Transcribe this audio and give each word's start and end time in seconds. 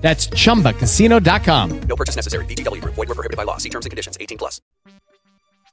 That's 0.00 0.28
chumbacasino.com. 0.30 1.80
No 1.88 1.96
purchase 1.96 2.16
necessary. 2.16 2.44
VGW 2.46 2.80
Group. 2.80 2.94
Void 2.96 3.08
were 3.08 3.14
prohibited 3.14 3.36
by 3.36 3.44
law. 3.44 3.58
See 3.58 3.70
terms 3.70 3.86
and 3.86 3.90
conditions. 3.90 4.16
18 4.20 4.38
plus. 4.38 4.60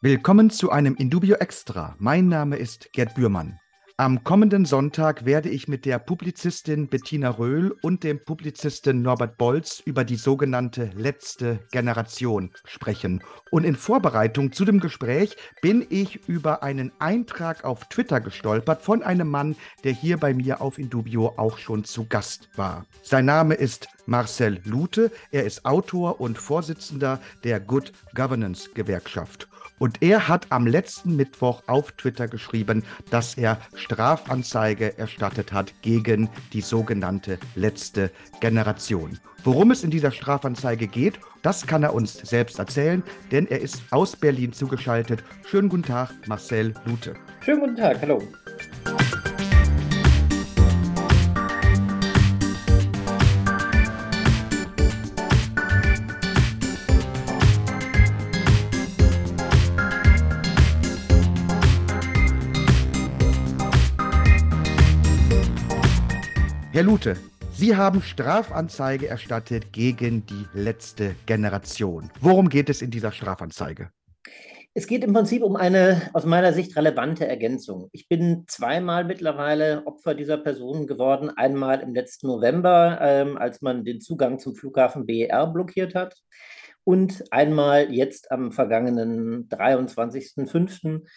Willkommen 0.02 0.52
zu 0.52 0.69
einem 0.69 0.96
Indubio 0.96 1.38
Extra. 1.38 1.96
Mein 1.97 2.29
Name 2.29 2.55
ist 2.55 2.93
Gerd 2.93 3.16
Bührmann. 3.16 3.60
Am 4.00 4.24
kommenden 4.24 4.65
Sonntag 4.65 5.25
werde 5.25 5.50
ich 5.50 5.68
mit 5.68 5.83
der 5.83 5.97
Publizistin 5.97 6.88
Bettina 6.88 7.32
Röhl 7.32 7.75
und 7.82 8.04
dem 8.04 8.24
Publizisten 8.24 9.01
Norbert 9.01 9.39
Bolz 9.39 9.82
über 9.83 10.04
die 10.04 10.18
sogenannte 10.18 10.92
letzte 10.96 11.57
Generation 11.71 12.52
sprechen. 12.64 13.24
Und 13.50 13.64
in 13.64 13.75
Vorbereitung 13.75 14.52
zu 14.52 14.65
dem 14.65 14.79
Gespräch 14.79 15.36
bin 15.64 15.83
ich 15.89 16.29
über 16.29 16.61
einen 16.61 16.91
Eintrag 17.00 17.64
auf 17.64 17.89
Twitter 17.89 18.21
gestolpert 18.21 18.83
von 18.83 19.02
einem 19.02 19.29
Mann, 19.29 19.55
der 19.83 19.93
hier 19.93 20.18
bei 20.18 20.32
mir 20.32 20.61
auf 20.61 20.77
Indubio 20.77 21.33
auch 21.38 21.57
schon 21.57 21.83
zu 21.83 22.05
Gast 22.05 22.50
war. 22.55 22.86
Sein 23.02 23.25
Name 23.25 23.55
ist 23.55 23.88
Marcel 24.05 24.61
Lute. 24.64 25.11
Er 25.32 25.46
ist 25.46 25.66
Autor 25.66 26.21
und 26.21 26.38
Vorsitzender 26.38 27.19
der 27.43 27.60
Good 27.60 27.93
Governance 28.14 28.69
Gewerkschaft. 28.75 29.47
Und 29.80 30.02
er 30.02 30.28
hat 30.28 30.48
am 30.52 30.66
letzten 30.66 31.16
Mittwoch 31.16 31.64
auf 31.68 31.92
Twitter 31.94 32.28
geschrieben, 32.28 32.83
dass 33.11 33.36
er 33.36 33.59
Strafanzeige 33.75 34.97
erstattet 34.97 35.53
hat 35.53 35.73
gegen 35.81 36.30
die 36.53 36.61
sogenannte 36.61 37.38
letzte 37.56 38.11
Generation. 38.39 39.19
Worum 39.44 39.72
es 39.72 39.84
in 39.84 39.92
dieser 39.92 40.11
Strafanzeige 40.11 40.88
geht, 40.88 41.19
das 41.42 41.66
kann 41.66 41.84
er 41.84 41.94
uns 41.94 42.14
selbst 42.14 42.59
erzählen, 42.59 43.03
denn 43.31 43.47
er 43.47 43.61
ist 43.61 43.81
aus 43.92 44.16
Berlin 44.16 44.52
zugeschaltet. 44.52 45.23
Schönen 45.45 45.69
guten 45.69 45.84
Tag, 45.84 46.12
Marcel 46.28 46.73
Lute. 46.86 47.16
Schönen 47.41 47.62
guten 47.62 47.75
Tag, 47.75 48.02
hallo. 48.02 48.22
Herr 66.78 66.83
Lute, 66.83 67.17
Sie 67.53 67.75
haben 67.75 68.03
Strafanzeige 68.03 69.08
erstattet 69.08 69.73
gegen 69.73 70.28
die 70.28 70.45
letzte 70.53 71.16
Generation. 71.25 72.11
Worum 72.22 72.50
geht 72.50 72.69
es 72.69 72.84
in 72.84 72.92
dieser 72.92 73.11
Strafanzeige? 73.11 73.89
Es 74.75 74.86
geht 74.86 75.03
im 75.03 75.11
Prinzip 75.11 75.42
um 75.42 75.56
eine 75.56 76.11
aus 76.14 76.25
meiner 76.25 76.53
Sicht 76.53 76.75
relevante 76.75 77.28
Ergänzung. 77.28 77.89
Ich 77.94 78.08
bin 78.08 78.44
zweimal 78.45 79.06
mittlerweile 79.06 79.88
Opfer 79.88 80.14
dieser 80.14 80.38
Personen 80.38 80.86
geworden. 80.86 81.31
Einmal 81.36 81.80
im 81.80 81.95
letzten 81.95 82.28
November, 82.28 83.00
ähm, 83.02 83.39
als 83.39 83.64
man 83.64 83.84
den 83.84 84.00
Zugang 84.00 84.38
zum 84.38 84.53
Flughafen 84.56 85.08
BER 85.08 85.47
blockiert 85.47 85.95
hat. 85.95 86.16
Und 86.84 87.23
einmal 87.31 87.91
jetzt 87.91 88.30
am 88.30 88.52
vergangenen 88.52 89.50
23.05., 89.50 91.08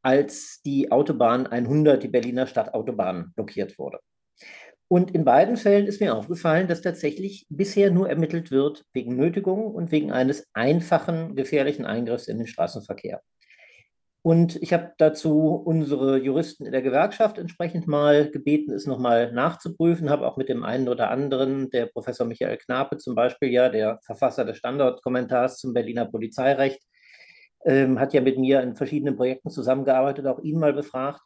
als 0.00 0.62
die 0.64 0.90
Autobahn 0.90 1.46
100, 1.46 2.02
die 2.02 2.08
Berliner 2.08 2.46
Stadtautobahn, 2.46 3.34
blockiert 3.34 3.78
wurde. 3.78 3.98
Und 4.92 5.12
in 5.12 5.24
beiden 5.24 5.56
Fällen 5.56 5.86
ist 5.86 6.00
mir 6.00 6.16
aufgefallen, 6.16 6.66
dass 6.66 6.80
tatsächlich 6.82 7.46
bisher 7.48 7.92
nur 7.92 8.08
ermittelt 8.10 8.50
wird 8.50 8.84
wegen 8.92 9.14
Nötigung 9.14 9.72
und 9.72 9.92
wegen 9.92 10.10
eines 10.10 10.48
einfachen 10.52 11.36
gefährlichen 11.36 11.86
Eingriffs 11.86 12.26
in 12.26 12.38
den 12.38 12.48
Straßenverkehr. 12.48 13.22
Und 14.22 14.60
ich 14.60 14.72
habe 14.72 14.92
dazu 14.98 15.62
unsere 15.64 16.18
Juristen 16.18 16.66
in 16.66 16.72
der 16.72 16.82
Gewerkschaft 16.82 17.38
entsprechend 17.38 17.86
mal 17.86 18.32
gebeten, 18.32 18.72
es 18.72 18.88
nochmal 18.88 19.30
nachzuprüfen, 19.32 20.10
habe 20.10 20.26
auch 20.26 20.36
mit 20.36 20.48
dem 20.48 20.64
einen 20.64 20.88
oder 20.88 21.08
anderen, 21.12 21.70
der 21.70 21.86
Professor 21.86 22.26
Michael 22.26 22.56
Knape 22.56 22.98
zum 22.98 23.14
Beispiel, 23.14 23.50
ja, 23.50 23.68
der 23.68 24.00
Verfasser 24.02 24.44
des 24.44 24.56
Standortkommentars 24.56 25.58
zum 25.58 25.72
Berliner 25.72 26.06
Polizeirecht, 26.06 26.82
ähm, 27.64 28.00
hat 28.00 28.12
ja 28.12 28.22
mit 28.22 28.38
mir 28.38 28.60
in 28.60 28.74
verschiedenen 28.74 29.14
Projekten 29.14 29.50
zusammengearbeitet, 29.50 30.26
auch 30.26 30.40
ihn 30.40 30.58
mal 30.58 30.72
befragt 30.72 31.20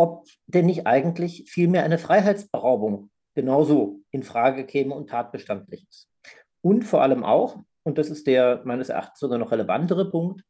ob 0.00 0.26
denn 0.46 0.64
nicht 0.64 0.86
eigentlich 0.86 1.50
vielmehr 1.50 1.84
eine 1.84 1.98
Freiheitsberaubung 1.98 3.10
genauso 3.34 4.00
in 4.10 4.22
Frage 4.22 4.64
käme 4.64 4.94
und 4.94 5.10
tatbestandlich 5.10 5.86
ist. 5.90 6.08
Und 6.62 6.84
vor 6.84 7.02
allem 7.02 7.22
auch, 7.22 7.58
und 7.82 7.98
das 7.98 8.08
ist 8.08 8.26
der 8.26 8.62
meines 8.64 8.88
Erachtens 8.88 9.20
sogar 9.20 9.38
noch 9.38 9.52
relevantere 9.52 10.10
Punkt, 10.10 10.42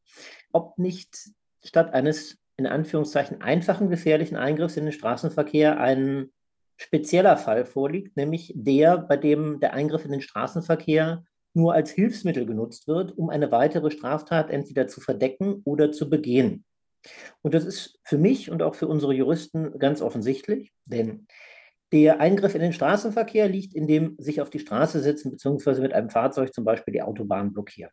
ob 0.53 0.79
nicht 0.79 1.33
statt 1.65 1.93
eines 1.95 2.39
in 2.59 2.69
Anführungszeichen 2.69 3.43
einfachen 3.43 3.91
gefährlichen 3.91 4.37
Eingriffs 4.37 4.77
in 4.77 4.85
den 4.85 4.93
Straßenverkehr 4.93 5.81
ein 5.81 6.31
spezieller 6.77 7.37
Fall 7.37 7.67
vorliegt, 7.67 8.17
nämlich 8.17 8.53
der, 8.55 8.99
bei 8.99 9.17
dem 9.17 9.59
der 9.59 9.73
Eingriff 9.73 10.05
in 10.05 10.13
den 10.13 10.21
Straßenverkehr 10.21 11.25
nur 11.55 11.75
als 11.75 11.91
Hilfsmittel 11.91 12.47
genutzt 12.47 12.87
wird, 12.87 13.19
um 13.19 13.31
eine 13.31 13.51
weitere 13.51 13.91
Straftat 13.91 14.49
entweder 14.49 14.87
zu 14.87 15.01
verdecken 15.01 15.63
oder 15.65 15.91
zu 15.91 16.09
begehen. 16.09 16.65
Und 17.43 17.55
das 17.55 17.65
ist 17.65 17.99
für 18.05 18.19
mich 18.19 18.51
und 18.51 18.63
auch 18.63 18.75
für 18.75 18.89
unsere 18.89 19.15
Juristen 19.15 19.79
ganz 19.79 20.03
offensichtlich, 20.03 20.73
denn 20.85 21.27
der 21.93 22.21
Eingriff 22.21 22.55
in 22.55 22.61
den 22.61 22.73
Straßenverkehr 22.73 23.49
liegt 23.49 23.75
in 23.75 23.87
dem 23.87 24.15
sich 24.19 24.41
auf 24.41 24.51
die 24.51 24.61
Straße 24.61 25.01
setzen 25.01 25.31
bzw. 25.31 25.81
mit 25.81 25.93
einem 25.93 26.11
Fahrzeug 26.11 26.55
zum 26.55 26.65
Beispiel 26.65 26.93
die 26.93 27.03
Autobahn 27.03 27.53
blockieren. 27.53 27.91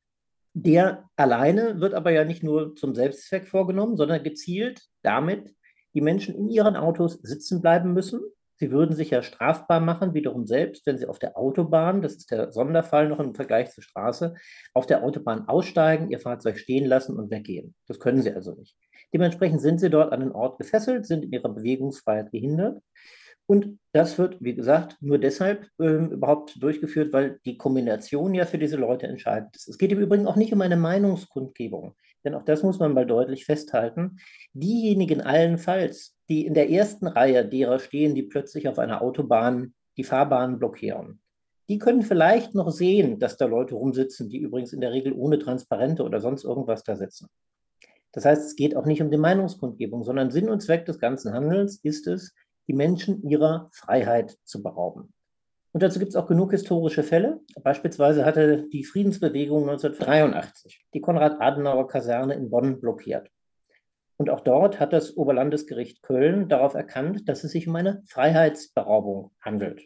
Der 0.54 1.10
alleine 1.16 1.82
wird 1.82 1.94
aber 1.94 2.12
ja 2.12 2.24
nicht 2.24 2.44
nur 2.44 2.76
zum 2.76 2.96
Selbstzweck 2.96 3.48
vorgenommen, 3.48 3.98
sondern 3.98 4.24
gezielt 4.24 4.82
damit 5.04 5.54
die 5.94 6.02
Menschen 6.02 6.36
in 6.36 6.50
ihren 6.50 6.76
Autos 6.76 7.14
sitzen 7.24 7.62
bleiben 7.62 7.94
müssen. 7.94 8.22
Sie 8.60 8.72
würden 8.72 8.96
sich 8.96 9.12
ja 9.12 9.22
strafbar 9.22 9.80
machen, 9.80 10.16
wiederum 10.16 10.48
selbst, 10.48 10.86
wenn 10.86 10.98
sie 10.98 11.06
auf 11.06 11.20
der 11.20 11.38
Autobahn, 11.38 12.02
das 12.02 12.16
ist 12.16 12.32
der 12.32 12.52
Sonderfall 12.52 13.08
noch 13.08 13.20
im 13.20 13.36
Vergleich 13.36 13.72
zur 13.72 13.84
Straße, 13.84 14.34
auf 14.74 14.88
der 14.88 15.04
Autobahn 15.04 15.48
aussteigen, 15.48 16.10
ihr 16.10 16.20
Fahrzeug 16.20 16.58
stehen 16.58 16.86
lassen 16.86 17.18
und 17.18 17.30
weggehen. 17.30 17.76
Das 17.88 18.00
können 18.00 18.22
sie 18.22 18.34
also 18.34 18.54
nicht. 18.56 18.76
Dementsprechend 19.14 19.62
sind 19.62 19.80
sie 19.80 19.90
dort 19.90 20.12
an 20.12 20.20
den 20.20 20.32
Ort 20.32 20.58
gefesselt, 20.58 21.06
sind 21.06 21.24
in 21.24 21.32
ihrer 21.32 21.50
Bewegungsfreiheit 21.50 22.32
gehindert. 22.32 22.82
Und 23.50 23.80
das 23.94 24.18
wird, 24.18 24.38
wie 24.42 24.56
gesagt, 24.56 24.98
nur 25.02 25.18
deshalb 25.18 25.68
ähm, 25.80 26.12
überhaupt 26.12 26.62
durchgeführt, 26.62 27.14
weil 27.14 27.40
die 27.46 27.58
Kombination 27.58 28.34
ja 28.34 28.46
für 28.46 28.58
diese 28.58 28.76
Leute 28.76 29.08
entscheidend 29.08 29.56
ist. 29.56 29.70
Es 29.70 29.78
geht 29.78 29.92
im 29.94 30.00
Übrigen 30.00 30.28
auch 30.28 30.36
nicht 30.36 30.52
um 30.52 30.60
eine 30.60 30.76
Meinungskundgebung, 30.76 31.96
denn 32.26 32.36
auch 32.36 32.44
das 32.44 32.62
muss 32.62 32.78
man 32.78 32.94
mal 32.94 33.06
deutlich 33.06 33.46
festhalten. 33.46 34.18
Diejenigen 34.52 35.22
allenfalls, 35.22 36.18
die 36.28 36.46
in 36.46 36.54
der 36.54 36.70
ersten 36.70 37.08
Reihe 37.08 37.48
derer 37.48 37.80
stehen, 37.80 38.16
die 38.16 38.24
plötzlich 38.24 38.68
auf 38.68 38.80
einer 38.80 39.02
Autobahn 39.02 39.74
die 39.96 40.04
Fahrbahn 40.04 40.60
blockieren, 40.60 41.22
die 41.70 41.80
können 41.80 42.02
vielleicht 42.02 42.54
noch 42.54 42.72
sehen, 42.72 43.18
dass 43.18 43.38
da 43.38 43.46
Leute 43.46 43.76
rumsitzen, 43.76 44.30
die 44.30 44.40
übrigens 44.40 44.74
in 44.74 44.82
der 44.82 44.92
Regel 44.92 45.14
ohne 45.14 45.40
Transparente 45.40 46.04
oder 46.04 46.20
sonst 46.20 46.44
irgendwas 46.44 46.84
da 46.84 46.98
sitzen. 46.98 47.28
Das 48.12 48.26
heißt, 48.26 48.46
es 48.46 48.56
geht 48.56 48.76
auch 48.76 48.86
nicht 48.86 49.02
um 49.02 49.12
die 49.12 49.18
Meinungskundgebung, 49.18 50.04
sondern 50.04 50.32
Sinn 50.32 50.50
und 50.50 50.62
Zweck 50.62 50.86
des 50.86 51.00
ganzen 51.00 51.34
Handelns 51.34 51.80
ist 51.84 52.08
es, 52.08 52.34
die 52.68 52.74
Menschen 52.74 53.24
ihrer 53.28 53.70
Freiheit 53.72 54.38
zu 54.44 54.62
berauben. 54.62 55.14
Und 55.74 55.84
dazu 55.84 56.00
gibt 56.00 56.10
es 56.10 56.16
auch 56.16 56.28
genug 56.28 56.52
historische 56.52 57.04
Fälle. 57.04 57.42
Beispielsweise 57.62 58.26
hatte 58.26 58.68
die 58.70 58.84
Friedensbewegung 58.84 59.70
1983 59.70 60.86
die 60.94 61.02
Konrad-Adenauer-Kaserne 61.02 62.34
in 62.34 62.50
Bonn 62.50 62.80
blockiert. 62.80 63.30
Und 64.18 64.32
auch 64.32 64.40
dort 64.40 64.80
hat 64.80 64.94
das 64.94 65.16
Oberlandesgericht 65.16 66.02
Köln 66.02 66.50
darauf 66.50 66.74
erkannt, 66.74 67.30
dass 67.30 67.44
es 67.44 67.52
sich 67.52 67.68
um 67.68 67.76
eine 67.76 68.02
Freiheitsberaubung 68.08 69.32
handelt. 69.40 69.84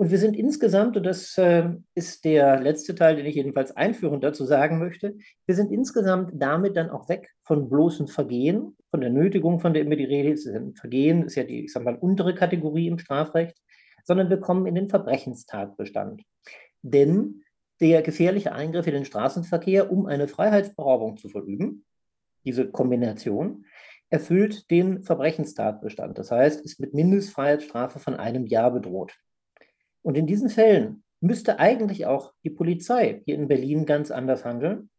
Und 0.00 0.10
wir 0.10 0.16
sind 0.16 0.34
insgesamt, 0.34 0.96
und 0.96 1.04
das 1.04 1.36
äh, 1.36 1.68
ist 1.94 2.24
der 2.24 2.58
letzte 2.58 2.94
Teil, 2.94 3.16
den 3.16 3.26
ich 3.26 3.34
jedenfalls 3.34 3.76
einführend 3.76 4.24
dazu 4.24 4.46
sagen 4.46 4.78
möchte, 4.78 5.18
wir 5.44 5.54
sind 5.54 5.70
insgesamt 5.70 6.32
damit 6.36 6.74
dann 6.78 6.88
auch 6.88 7.10
weg 7.10 7.28
von 7.42 7.68
bloßen 7.68 8.08
Vergehen, 8.08 8.78
von 8.90 9.02
der 9.02 9.10
Nötigung, 9.10 9.60
von 9.60 9.74
der 9.74 9.82
immer 9.82 9.96
die 9.96 10.06
Rede 10.06 10.30
ist. 10.30 10.48
Vergehen 10.76 11.24
ist 11.24 11.34
ja 11.34 11.44
die, 11.44 11.66
ich 11.66 11.72
sag 11.74 11.84
mal, 11.84 11.96
untere 11.96 12.34
Kategorie 12.34 12.86
im 12.86 12.98
Strafrecht, 12.98 13.58
sondern 14.02 14.30
wir 14.30 14.38
kommen 14.38 14.64
in 14.64 14.74
den 14.74 14.88
Verbrechenstatbestand. 14.88 16.22
Denn 16.80 17.42
der 17.82 18.00
gefährliche 18.00 18.52
Eingriff 18.52 18.86
in 18.86 18.94
den 18.94 19.04
Straßenverkehr, 19.04 19.92
um 19.92 20.06
eine 20.06 20.28
Freiheitsberaubung 20.28 21.18
zu 21.18 21.28
verüben, 21.28 21.84
diese 22.46 22.70
Kombination, 22.70 23.66
erfüllt 24.08 24.70
den 24.70 25.02
Verbrechenstatbestand. 25.02 26.16
Das 26.16 26.30
heißt, 26.30 26.62
ist 26.62 26.80
mit 26.80 26.94
Mindestfreiheitsstrafe 26.94 27.98
von 27.98 28.14
einem 28.14 28.46
Jahr 28.46 28.70
bedroht. 28.70 29.12
Und 30.02 30.16
in 30.16 30.26
diesen 30.26 30.48
Fällen 30.48 31.02
müsste 31.20 31.58
eigentlich 31.58 32.06
auch 32.06 32.32
die 32.44 32.50
Polizei 32.50 33.22
hier 33.24 33.34
in 33.34 33.48
Berlin 33.48 33.86
ganz 33.86 34.10
anders 34.10 34.44
handeln. 34.44 34.90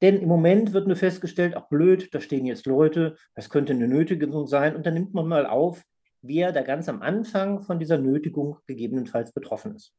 Denn 0.00 0.20
im 0.20 0.28
Moment 0.28 0.72
wird 0.72 0.88
nur 0.88 0.96
festgestellt, 0.96 1.54
ach 1.56 1.68
blöd, 1.68 2.12
da 2.12 2.20
stehen 2.20 2.44
jetzt 2.44 2.66
Leute, 2.66 3.16
das 3.36 3.50
könnte 3.50 3.72
eine 3.72 3.86
Nötigung 3.86 4.48
sein. 4.48 4.74
Und 4.74 4.84
dann 4.84 4.94
nimmt 4.94 5.14
man 5.14 5.28
mal 5.28 5.46
auf, 5.46 5.84
wer 6.22 6.50
da 6.50 6.62
ganz 6.62 6.88
am 6.88 7.02
Anfang 7.02 7.62
von 7.62 7.78
dieser 7.78 7.98
Nötigung 7.98 8.58
gegebenenfalls 8.66 9.32
betroffen 9.32 9.76
ist. 9.76 9.94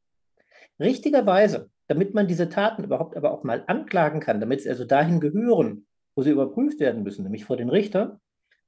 Richtigerweise, 0.80 1.70
damit 1.88 2.14
man 2.14 2.28
diese 2.28 2.50
Taten 2.50 2.84
überhaupt 2.84 3.16
aber 3.16 3.32
auch 3.32 3.44
mal 3.44 3.64
anklagen 3.68 4.20
kann, 4.20 4.42
damit 4.42 4.62
sie 4.62 4.70
also 4.70 4.84
dahin 4.84 5.22
gehören, 5.22 5.86
wo 6.16 6.24
sie 6.24 6.32
überprüft 6.32 6.80
werden 6.80 7.04
müssen, 7.04 7.24
nämlich 7.24 7.46
vor 7.46 7.58
den 7.58 7.70
Richter, 7.70 8.20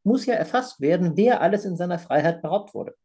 muss 0.03 0.25
ja 0.25 0.35
erfasst 0.35 0.79
werden, 0.79 1.17
wer 1.17 1.41
alles 1.41 1.65
in 1.65 1.75
seiner 1.75 1.99
Freiheit 1.99 2.41
beraubt 2.41 2.73
wurde. 2.73 2.95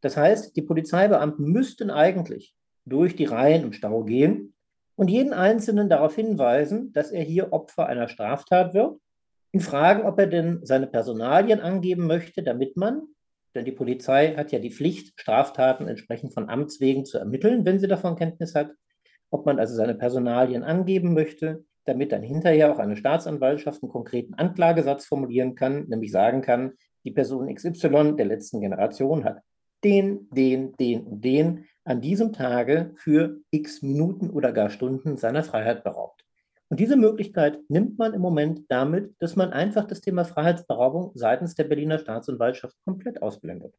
Das 0.00 0.16
heißt, 0.16 0.56
die 0.56 0.62
Polizeibeamten 0.62 1.44
müssten 1.46 1.90
eigentlich 1.90 2.54
durch 2.84 3.16
die 3.16 3.24
Reihen 3.24 3.64
im 3.64 3.72
Stau 3.72 4.04
gehen 4.04 4.54
und 4.96 5.08
jeden 5.08 5.32
Einzelnen 5.32 5.88
darauf 5.88 6.14
hinweisen, 6.14 6.92
dass 6.92 7.10
er 7.10 7.22
hier 7.22 7.52
Opfer 7.52 7.86
einer 7.86 8.08
Straftat 8.08 8.74
wird, 8.74 8.98
ihn 9.52 9.60
fragen, 9.60 10.06
ob 10.06 10.18
er 10.18 10.26
denn 10.26 10.60
seine 10.62 10.86
Personalien 10.86 11.60
angeben 11.60 12.06
möchte, 12.06 12.42
damit 12.42 12.76
man, 12.76 13.02
denn 13.54 13.64
die 13.64 13.72
Polizei 13.72 14.34
hat 14.34 14.52
ja 14.52 14.58
die 14.58 14.72
Pflicht, 14.72 15.18
Straftaten 15.20 15.88
entsprechend 15.88 16.34
von 16.34 16.48
Amts 16.48 16.80
wegen 16.80 17.04
zu 17.04 17.18
ermitteln, 17.18 17.64
wenn 17.64 17.78
sie 17.78 17.88
davon 17.88 18.16
Kenntnis 18.16 18.54
hat, 18.54 18.72
ob 19.30 19.46
man 19.46 19.58
also 19.58 19.74
seine 19.74 19.94
Personalien 19.94 20.62
angeben 20.62 21.14
möchte, 21.14 21.64
damit 21.84 22.12
dann 22.12 22.22
hinterher 22.22 22.72
auch 22.72 22.78
eine 22.78 22.96
Staatsanwaltschaft 22.96 23.82
einen 23.82 23.90
konkreten 23.90 24.34
Anklagesatz 24.34 25.06
formulieren 25.06 25.54
kann, 25.54 25.86
nämlich 25.88 26.12
sagen 26.12 26.42
kann, 26.42 26.72
die 27.04 27.10
Person 27.10 27.52
XY 27.52 28.16
der 28.16 28.26
letzten 28.26 28.60
Generation 28.60 29.24
hat 29.24 29.40
den, 29.84 30.28
den, 30.30 30.76
den 30.76 31.02
und 31.02 31.24
den 31.24 31.66
an 31.84 32.00
diesem 32.00 32.32
Tage 32.32 32.92
für 32.96 33.40
x 33.50 33.82
Minuten 33.82 34.30
oder 34.30 34.52
gar 34.52 34.70
Stunden 34.70 35.16
seiner 35.16 35.42
Freiheit 35.42 35.84
beraubt. 35.84 36.24
Und 36.68 36.80
diese 36.80 36.96
Möglichkeit 36.96 37.58
nimmt 37.68 37.98
man 37.98 38.12
im 38.12 38.20
Moment 38.20 38.66
damit, 38.68 39.14
dass 39.20 39.36
man 39.36 39.52
einfach 39.52 39.86
das 39.86 40.02
Thema 40.02 40.24
Freiheitsberaubung 40.24 41.12
seitens 41.14 41.54
der 41.54 41.64
Berliner 41.64 41.98
Staatsanwaltschaft 41.98 42.76
komplett 42.84 43.22
ausblendet. 43.22 43.74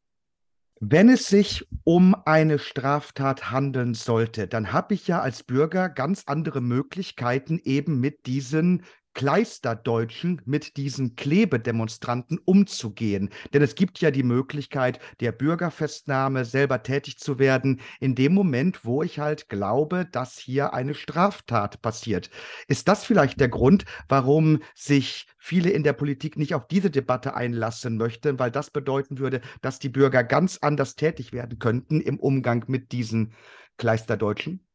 Wenn 0.82 1.10
es 1.10 1.26
sich 1.26 1.68
um 1.84 2.16
eine 2.24 2.58
Straftat 2.58 3.50
handeln 3.50 3.92
sollte, 3.92 4.48
dann 4.48 4.72
habe 4.72 4.94
ich 4.94 5.06
ja 5.06 5.20
als 5.20 5.42
Bürger 5.42 5.90
ganz 5.90 6.24
andere 6.26 6.62
Möglichkeiten, 6.62 7.60
eben 7.62 8.00
mit 8.00 8.24
diesen 8.24 8.82
Kleisterdeutschen 9.14 10.40
mit 10.44 10.76
diesen 10.76 11.16
Klebedemonstranten 11.16 12.38
umzugehen. 12.38 13.30
Denn 13.52 13.62
es 13.62 13.74
gibt 13.74 14.00
ja 14.00 14.10
die 14.10 14.22
Möglichkeit 14.22 15.00
der 15.20 15.32
Bürgerfestnahme, 15.32 16.44
selber 16.44 16.82
tätig 16.82 17.18
zu 17.18 17.38
werden, 17.38 17.80
in 17.98 18.14
dem 18.14 18.34
Moment, 18.34 18.84
wo 18.84 19.02
ich 19.02 19.18
halt 19.18 19.48
glaube, 19.48 20.06
dass 20.10 20.38
hier 20.38 20.74
eine 20.74 20.94
Straftat 20.94 21.82
passiert. 21.82 22.30
Ist 22.68 22.88
das 22.88 23.04
vielleicht 23.04 23.40
der 23.40 23.48
Grund, 23.48 23.84
warum 24.08 24.60
sich 24.74 25.26
viele 25.38 25.70
in 25.70 25.82
der 25.82 25.92
Politik 25.92 26.36
nicht 26.36 26.54
auf 26.54 26.66
diese 26.68 26.90
Debatte 26.90 27.34
einlassen 27.34 27.96
möchten, 27.96 28.38
weil 28.38 28.50
das 28.50 28.70
bedeuten 28.70 29.18
würde, 29.18 29.40
dass 29.62 29.78
die 29.78 29.88
Bürger 29.88 30.22
ganz 30.22 30.58
anders 30.58 30.96
tätig 30.96 31.32
werden 31.32 31.58
könnten 31.58 32.00
im 32.00 32.18
Umgang 32.20 32.64
mit 32.68 32.92
diesen 32.92 33.34
Kleisterdeutschen? 33.76 34.66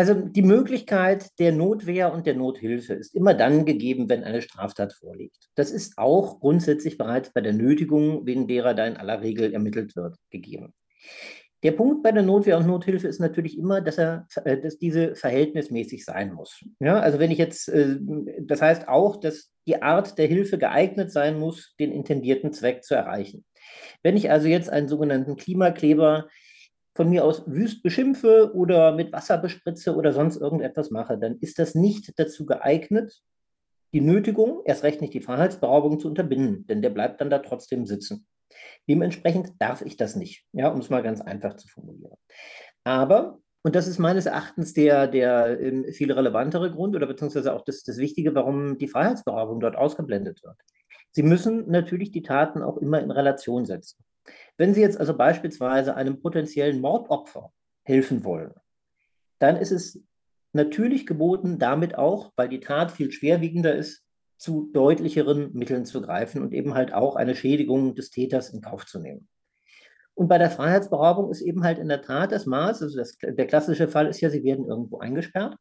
Also 0.00 0.14
die 0.14 0.40
Möglichkeit 0.40 1.38
der 1.38 1.52
Notwehr 1.52 2.10
und 2.14 2.24
der 2.24 2.34
Nothilfe 2.34 2.94
ist 2.94 3.14
immer 3.14 3.34
dann 3.34 3.66
gegeben, 3.66 4.08
wenn 4.08 4.24
eine 4.24 4.40
Straftat 4.40 4.94
vorliegt. 4.94 5.50
Das 5.56 5.70
ist 5.70 5.98
auch 5.98 6.40
grundsätzlich 6.40 6.96
bereits 6.96 7.34
bei 7.34 7.42
der 7.42 7.52
Nötigung, 7.52 8.24
wegen 8.24 8.48
derer 8.48 8.72
da 8.72 8.86
in 8.86 8.96
aller 8.96 9.20
Regel 9.20 9.52
ermittelt 9.52 9.94
wird, 9.96 10.16
gegeben. 10.30 10.72
Der 11.62 11.72
Punkt 11.72 12.02
bei 12.02 12.12
der 12.12 12.22
Notwehr 12.22 12.56
und 12.56 12.66
Nothilfe 12.66 13.08
ist 13.08 13.20
natürlich 13.20 13.58
immer, 13.58 13.82
dass, 13.82 13.98
er, 13.98 14.26
äh, 14.46 14.56
dass 14.56 14.78
diese 14.78 15.16
verhältnismäßig 15.16 16.06
sein 16.06 16.32
muss. 16.32 16.64
Ja, 16.80 16.98
also 16.98 17.18
wenn 17.18 17.30
ich 17.30 17.36
jetzt, 17.36 17.68
äh, 17.68 17.98
das 18.40 18.62
heißt 18.62 18.88
auch, 18.88 19.20
dass 19.20 19.52
die 19.66 19.82
Art 19.82 20.16
der 20.16 20.28
Hilfe 20.28 20.56
geeignet 20.56 21.12
sein 21.12 21.38
muss, 21.38 21.74
den 21.78 21.92
intendierten 21.92 22.54
Zweck 22.54 22.84
zu 22.84 22.94
erreichen. 22.94 23.44
Wenn 24.02 24.16
ich 24.16 24.30
also 24.30 24.48
jetzt 24.48 24.70
einen 24.70 24.88
sogenannten 24.88 25.36
Klimakleber 25.36 26.26
von 26.94 27.08
mir 27.08 27.24
aus 27.24 27.44
wüst 27.46 27.82
beschimpfe 27.82 28.52
oder 28.54 28.92
mit 28.92 29.12
Wasser 29.12 29.38
bespritze 29.38 29.94
oder 29.94 30.12
sonst 30.12 30.36
irgendetwas 30.36 30.90
mache, 30.90 31.18
dann 31.18 31.38
ist 31.38 31.58
das 31.58 31.74
nicht 31.74 32.18
dazu 32.18 32.46
geeignet, 32.46 33.22
die 33.92 34.00
Nötigung, 34.00 34.62
erst 34.64 34.84
recht 34.84 35.00
nicht 35.00 35.14
die 35.14 35.20
Freiheitsberaubung 35.20 35.98
zu 35.98 36.08
unterbinden, 36.08 36.66
denn 36.66 36.82
der 36.82 36.90
bleibt 36.90 37.20
dann 37.20 37.30
da 37.30 37.38
trotzdem 37.38 37.86
sitzen. 37.86 38.26
Dementsprechend 38.88 39.52
darf 39.58 39.82
ich 39.82 39.96
das 39.96 40.16
nicht, 40.16 40.44
ja, 40.52 40.68
um 40.68 40.80
es 40.80 40.90
mal 40.90 41.02
ganz 41.02 41.20
einfach 41.20 41.56
zu 41.56 41.68
formulieren. 41.68 42.16
Aber, 42.84 43.38
und 43.62 43.74
das 43.76 43.86
ist 43.86 43.98
meines 43.98 44.26
Erachtens 44.26 44.72
der, 44.72 45.06
der 45.06 45.60
ähm, 45.60 45.84
viel 45.92 46.10
relevantere 46.12 46.70
Grund 46.70 46.96
oder 46.96 47.06
beziehungsweise 47.06 47.52
auch 47.52 47.64
das, 47.64 47.82
das 47.84 47.98
Wichtige, 47.98 48.34
warum 48.34 48.78
die 48.78 48.88
Freiheitsberaubung 48.88 49.60
dort 49.60 49.76
ausgeblendet 49.76 50.42
wird. 50.42 50.56
Sie 51.12 51.22
müssen 51.22 51.68
natürlich 51.70 52.12
die 52.12 52.22
Taten 52.22 52.62
auch 52.62 52.78
immer 52.78 53.00
in 53.00 53.10
Relation 53.10 53.66
setzen. 53.66 54.04
Wenn 54.56 54.74
Sie 54.74 54.80
jetzt 54.80 54.98
also 54.98 55.16
beispielsweise 55.16 55.94
einem 55.96 56.20
potenziellen 56.20 56.80
Mordopfer 56.80 57.52
helfen 57.82 58.24
wollen, 58.24 58.52
dann 59.38 59.56
ist 59.56 59.72
es 59.72 60.02
natürlich 60.52 61.06
geboten, 61.06 61.58
damit 61.58 61.96
auch, 61.96 62.32
weil 62.36 62.48
die 62.48 62.60
Tat 62.60 62.92
viel 62.92 63.10
schwerwiegender 63.10 63.74
ist, 63.74 64.04
zu 64.36 64.70
deutlicheren 64.72 65.52
Mitteln 65.52 65.84
zu 65.84 66.00
greifen 66.00 66.42
und 66.42 66.54
eben 66.54 66.74
halt 66.74 66.94
auch 66.94 67.16
eine 67.16 67.34
Schädigung 67.34 67.94
des 67.94 68.10
Täters 68.10 68.50
in 68.50 68.62
Kauf 68.62 68.86
zu 68.86 68.98
nehmen. 68.98 69.28
Und 70.14 70.28
bei 70.28 70.38
der 70.38 70.50
Freiheitsberaubung 70.50 71.30
ist 71.30 71.40
eben 71.40 71.62
halt 71.62 71.78
in 71.78 71.88
der 71.88 72.02
Tat 72.02 72.32
das 72.32 72.46
Maß, 72.46 72.82
also 72.82 72.96
das, 72.96 73.16
der 73.18 73.46
klassische 73.46 73.88
Fall 73.88 74.06
ist 74.06 74.20
ja, 74.20 74.30
sie 74.30 74.44
werden 74.44 74.66
irgendwo 74.66 74.98
eingesperrt, 74.98 75.56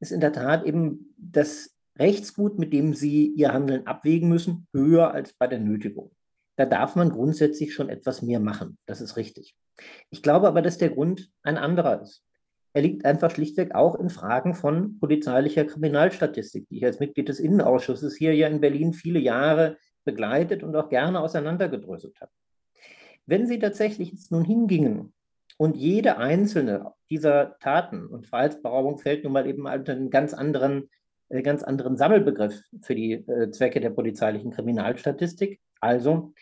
ist 0.00 0.12
in 0.12 0.20
der 0.20 0.32
Tat 0.32 0.64
eben 0.64 1.14
das 1.16 1.74
Rechtsgut, 1.98 2.58
mit 2.58 2.72
dem 2.72 2.94
sie 2.94 3.28
ihr 3.28 3.52
Handeln 3.52 3.86
abwägen 3.86 4.28
müssen, 4.28 4.66
höher 4.72 5.12
als 5.12 5.34
bei 5.34 5.46
der 5.46 5.60
Nötigung 5.60 6.10
da 6.60 6.66
darf 6.66 6.94
man 6.94 7.08
grundsätzlich 7.08 7.72
schon 7.72 7.88
etwas 7.88 8.20
mehr 8.20 8.38
machen. 8.38 8.76
Das 8.84 9.00
ist 9.00 9.16
richtig. 9.16 9.56
Ich 10.10 10.22
glaube 10.22 10.46
aber, 10.46 10.60
dass 10.60 10.76
der 10.76 10.90
Grund 10.90 11.30
ein 11.42 11.56
anderer 11.56 12.02
ist. 12.02 12.22
Er 12.74 12.82
liegt 12.82 13.06
einfach 13.06 13.30
schlichtweg 13.30 13.74
auch 13.74 13.94
in 13.94 14.10
Fragen 14.10 14.52
von 14.52 14.98
polizeilicher 14.98 15.64
Kriminalstatistik, 15.64 16.68
die 16.68 16.76
ich 16.76 16.84
als 16.84 17.00
Mitglied 17.00 17.30
des 17.30 17.40
Innenausschusses 17.40 18.14
hier 18.14 18.34
ja 18.34 18.46
in 18.46 18.60
Berlin 18.60 18.92
viele 18.92 19.18
Jahre 19.18 19.78
begleitet 20.04 20.62
und 20.62 20.76
auch 20.76 20.90
gerne 20.90 21.20
auseinandergedröselt 21.20 22.20
habe. 22.20 22.30
Wenn 23.24 23.46
Sie 23.46 23.58
tatsächlich 23.58 24.10
jetzt 24.10 24.30
nun 24.30 24.44
hingingen 24.44 25.14
und 25.56 25.78
jede 25.78 26.18
einzelne 26.18 26.92
dieser 27.08 27.56
Taten, 27.60 28.06
und 28.06 28.26
Freiheitsberaubung 28.26 28.98
fällt 28.98 29.24
nun 29.24 29.32
mal 29.32 29.46
eben 29.46 29.66
unter 29.66 29.92
einen 29.92 30.10
ganz 30.10 30.34
anderen, 30.34 30.90
äh, 31.30 31.40
ganz 31.40 31.62
anderen 31.62 31.96
Sammelbegriff 31.96 32.62
für 32.82 32.94
die 32.94 33.12
äh, 33.14 33.50
Zwecke 33.50 33.80
der 33.80 33.90
polizeilichen 33.90 34.50
Kriminalstatistik, 34.50 35.58
also 35.80 36.32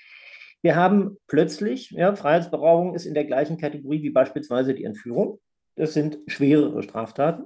wir 0.61 0.76
haben 0.76 1.16
plötzlich, 1.28 1.90
ja, 1.90 2.14
Freiheitsberaubung 2.16 2.95
ist 2.95 3.07
in 3.07 3.14
der 3.14 3.25
gleichen 3.25 3.59
Kategorie 3.59 4.02
wie 4.02 4.11
beispielsweise 4.11 4.75
die 4.75 4.85
Entführung. 4.85 5.40
Das 5.76 5.95
sind 5.95 6.18
schwerere 6.26 6.83
Straftaten. 6.83 7.45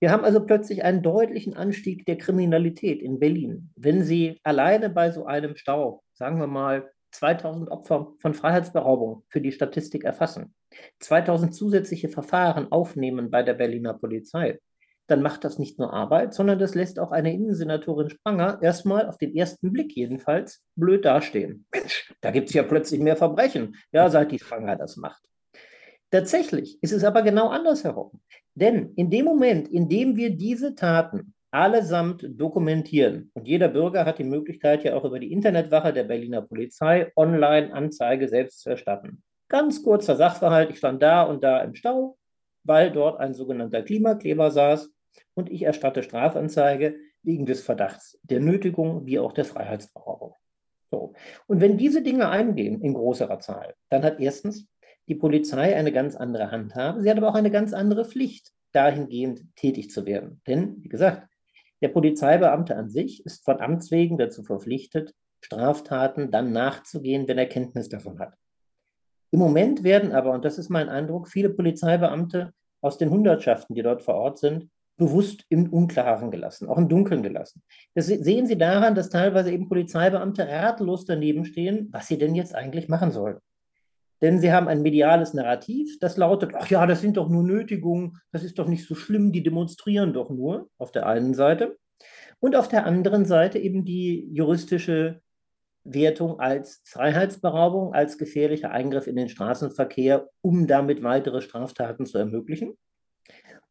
Wir 0.00 0.10
haben 0.10 0.24
also 0.24 0.44
plötzlich 0.44 0.82
einen 0.82 1.02
deutlichen 1.02 1.54
Anstieg 1.54 2.06
der 2.06 2.16
Kriminalität 2.16 3.02
in 3.02 3.20
Berlin. 3.20 3.70
Wenn 3.76 4.02
Sie 4.02 4.40
alleine 4.42 4.90
bei 4.90 5.10
so 5.10 5.26
einem 5.26 5.56
Stau, 5.56 6.02
sagen 6.14 6.40
wir 6.40 6.46
mal, 6.46 6.90
2000 7.12 7.70
Opfer 7.70 8.14
von 8.18 8.34
Freiheitsberaubung 8.34 9.24
für 9.28 9.40
die 9.40 9.52
Statistik 9.52 10.04
erfassen, 10.04 10.54
2000 11.00 11.54
zusätzliche 11.54 12.08
Verfahren 12.08 12.72
aufnehmen 12.72 13.30
bei 13.30 13.42
der 13.42 13.54
Berliner 13.54 13.94
Polizei, 13.94 14.58
dann 15.10 15.22
macht 15.22 15.44
das 15.44 15.58
nicht 15.58 15.78
nur 15.78 15.92
Arbeit, 15.92 16.34
sondern 16.34 16.58
das 16.58 16.74
lässt 16.74 16.98
auch 16.98 17.10
eine 17.10 17.32
Innensenatorin 17.32 18.10
Spranger 18.10 18.58
erstmal 18.62 19.08
auf 19.08 19.18
den 19.18 19.34
ersten 19.34 19.72
Blick 19.72 19.96
jedenfalls 19.96 20.62
blöd 20.76 21.04
dastehen. 21.04 21.66
Mensch, 21.72 22.12
da 22.20 22.30
gibt 22.30 22.48
es 22.48 22.54
ja 22.54 22.62
plötzlich 22.62 23.00
mehr 23.00 23.16
Verbrechen, 23.16 23.76
ja, 23.92 24.08
seit 24.08 24.32
die 24.32 24.38
Spranger 24.38 24.76
das 24.76 24.96
macht. 24.96 25.22
Tatsächlich 26.10 26.82
ist 26.82 26.92
es 26.92 27.04
aber 27.04 27.22
genau 27.22 27.48
andersherum. 27.48 28.20
Denn 28.54 28.92
in 28.96 29.10
dem 29.10 29.24
Moment, 29.24 29.68
in 29.68 29.88
dem 29.88 30.16
wir 30.16 30.30
diese 30.30 30.74
Taten 30.74 31.34
allesamt 31.52 32.26
dokumentieren, 32.28 33.30
und 33.34 33.46
jeder 33.46 33.68
Bürger 33.68 34.04
hat 34.04 34.18
die 34.18 34.24
Möglichkeit, 34.24 34.84
ja 34.84 34.96
auch 34.96 35.04
über 35.04 35.18
die 35.18 35.32
Internetwache 35.32 35.92
der 35.92 36.04
Berliner 36.04 36.42
Polizei 36.42 37.12
online 37.16 37.72
Anzeige 37.72 38.28
selbst 38.28 38.60
zu 38.60 38.70
erstatten. 38.70 39.22
Ganz 39.48 39.82
kurzer 39.82 40.16
Sachverhalt, 40.16 40.70
ich 40.70 40.78
stand 40.78 41.02
da 41.02 41.22
und 41.22 41.42
da 41.42 41.60
im 41.62 41.74
Stau, 41.74 42.16
weil 42.64 42.92
dort 42.92 43.18
ein 43.18 43.34
sogenannter 43.34 43.82
Klimakleber 43.82 44.50
saß 44.50 44.90
und 45.34 45.50
ich 45.50 45.62
erstatte 45.62 46.02
Strafanzeige 46.02 46.96
wegen 47.22 47.46
des 47.46 47.62
Verdachts 47.62 48.18
der 48.22 48.40
Nötigung 48.40 49.06
wie 49.06 49.18
auch 49.18 49.32
der 49.32 49.44
Freiheitsberaubung. 49.44 50.34
So. 50.90 51.14
Und 51.46 51.60
wenn 51.60 51.78
diese 51.78 52.02
Dinge 52.02 52.28
eingehen 52.28 52.80
in 52.82 52.94
größerer 52.94 53.38
Zahl, 53.38 53.74
dann 53.88 54.02
hat 54.02 54.20
erstens 54.20 54.66
die 55.08 55.14
Polizei 55.14 55.76
eine 55.76 55.92
ganz 55.92 56.16
andere 56.16 56.50
Handhabe, 56.50 57.02
sie 57.02 57.10
hat 57.10 57.16
aber 57.16 57.28
auch 57.28 57.34
eine 57.34 57.50
ganz 57.50 57.72
andere 57.72 58.04
Pflicht, 58.04 58.52
dahingehend 58.72 59.42
tätig 59.56 59.90
zu 59.90 60.06
werden. 60.06 60.40
Denn, 60.46 60.82
wie 60.82 60.88
gesagt, 60.88 61.28
der 61.82 61.88
Polizeibeamte 61.88 62.76
an 62.76 62.90
sich 62.90 63.24
ist 63.24 63.44
von 63.44 63.60
Amts 63.60 63.90
wegen 63.90 64.18
dazu 64.18 64.42
verpflichtet, 64.42 65.14
Straftaten 65.40 66.30
dann 66.30 66.52
nachzugehen, 66.52 67.26
wenn 67.26 67.38
er 67.38 67.46
Kenntnis 67.46 67.88
davon 67.88 68.18
hat. 68.18 68.34
Im 69.30 69.38
Moment 69.38 69.84
werden 69.84 70.12
aber, 70.12 70.32
und 70.32 70.44
das 70.44 70.58
ist 70.58 70.68
mein 70.68 70.88
Eindruck, 70.88 71.28
viele 71.28 71.50
Polizeibeamte 71.50 72.52
aus 72.80 72.98
den 72.98 73.10
Hundertschaften, 73.10 73.74
die 73.74 73.82
dort 73.82 74.02
vor 74.02 74.14
Ort 74.14 74.38
sind, 74.38 74.68
bewusst 75.00 75.46
im 75.48 75.72
Unklaren 75.72 76.30
gelassen, 76.30 76.68
auch 76.68 76.76
im 76.76 76.90
Dunkeln 76.90 77.22
gelassen. 77.22 77.62
Das 77.94 78.06
sehen 78.06 78.46
Sie 78.46 78.58
daran, 78.58 78.94
dass 78.94 79.08
teilweise 79.08 79.50
eben 79.50 79.66
Polizeibeamte 79.66 80.46
ratlos 80.46 81.06
daneben 81.06 81.46
stehen, 81.46 81.88
was 81.90 82.06
sie 82.06 82.18
denn 82.18 82.34
jetzt 82.34 82.54
eigentlich 82.54 82.88
machen 82.88 83.10
sollen. 83.10 83.38
Denn 84.20 84.38
sie 84.38 84.52
haben 84.52 84.68
ein 84.68 84.82
mediales 84.82 85.32
Narrativ, 85.32 85.98
das 86.00 86.18
lautet, 86.18 86.52
ach 86.54 86.68
ja, 86.68 86.86
das 86.86 87.00
sind 87.00 87.16
doch 87.16 87.30
nur 87.30 87.42
Nötigungen, 87.42 88.18
das 88.30 88.44
ist 88.44 88.58
doch 88.58 88.68
nicht 88.68 88.86
so 88.86 88.94
schlimm, 88.94 89.32
die 89.32 89.42
demonstrieren 89.42 90.12
doch 90.12 90.28
nur, 90.28 90.68
auf 90.76 90.92
der 90.92 91.06
einen 91.06 91.32
Seite. 91.32 91.78
Und 92.38 92.54
auf 92.54 92.68
der 92.68 92.84
anderen 92.84 93.24
Seite 93.24 93.58
eben 93.58 93.86
die 93.86 94.28
juristische 94.34 95.22
Wertung 95.84 96.40
als 96.40 96.82
Freiheitsberaubung, 96.84 97.94
als 97.94 98.18
gefährlicher 98.18 98.70
Eingriff 98.70 99.06
in 99.06 99.16
den 99.16 99.30
Straßenverkehr, 99.30 100.28
um 100.42 100.66
damit 100.66 101.02
weitere 101.02 101.40
Straftaten 101.40 102.04
zu 102.04 102.18
ermöglichen. 102.18 102.76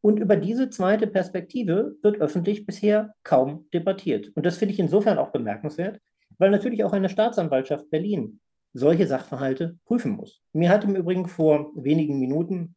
Und 0.02 0.18
über 0.18 0.36
diese 0.36 0.70
zweite 0.70 1.06
Perspektive 1.06 1.96
wird 2.02 2.20
öffentlich 2.20 2.64
bisher 2.64 3.14
kaum 3.22 3.66
debattiert. 3.74 4.30
Und 4.34 4.46
das 4.46 4.56
finde 4.56 4.72
ich 4.74 4.80
insofern 4.80 5.18
auch 5.18 5.30
bemerkenswert, 5.30 6.00
weil 6.38 6.50
natürlich 6.50 6.84
auch 6.84 6.92
eine 6.92 7.08
Staatsanwaltschaft 7.08 7.90
Berlin 7.90 8.40
solche 8.72 9.06
Sachverhalte 9.06 9.78
prüfen 9.84 10.12
muss. 10.12 10.40
Mir 10.52 10.70
hat 10.70 10.84
im 10.84 10.96
Übrigen 10.96 11.26
vor 11.26 11.72
wenigen 11.74 12.18
Minuten 12.18 12.76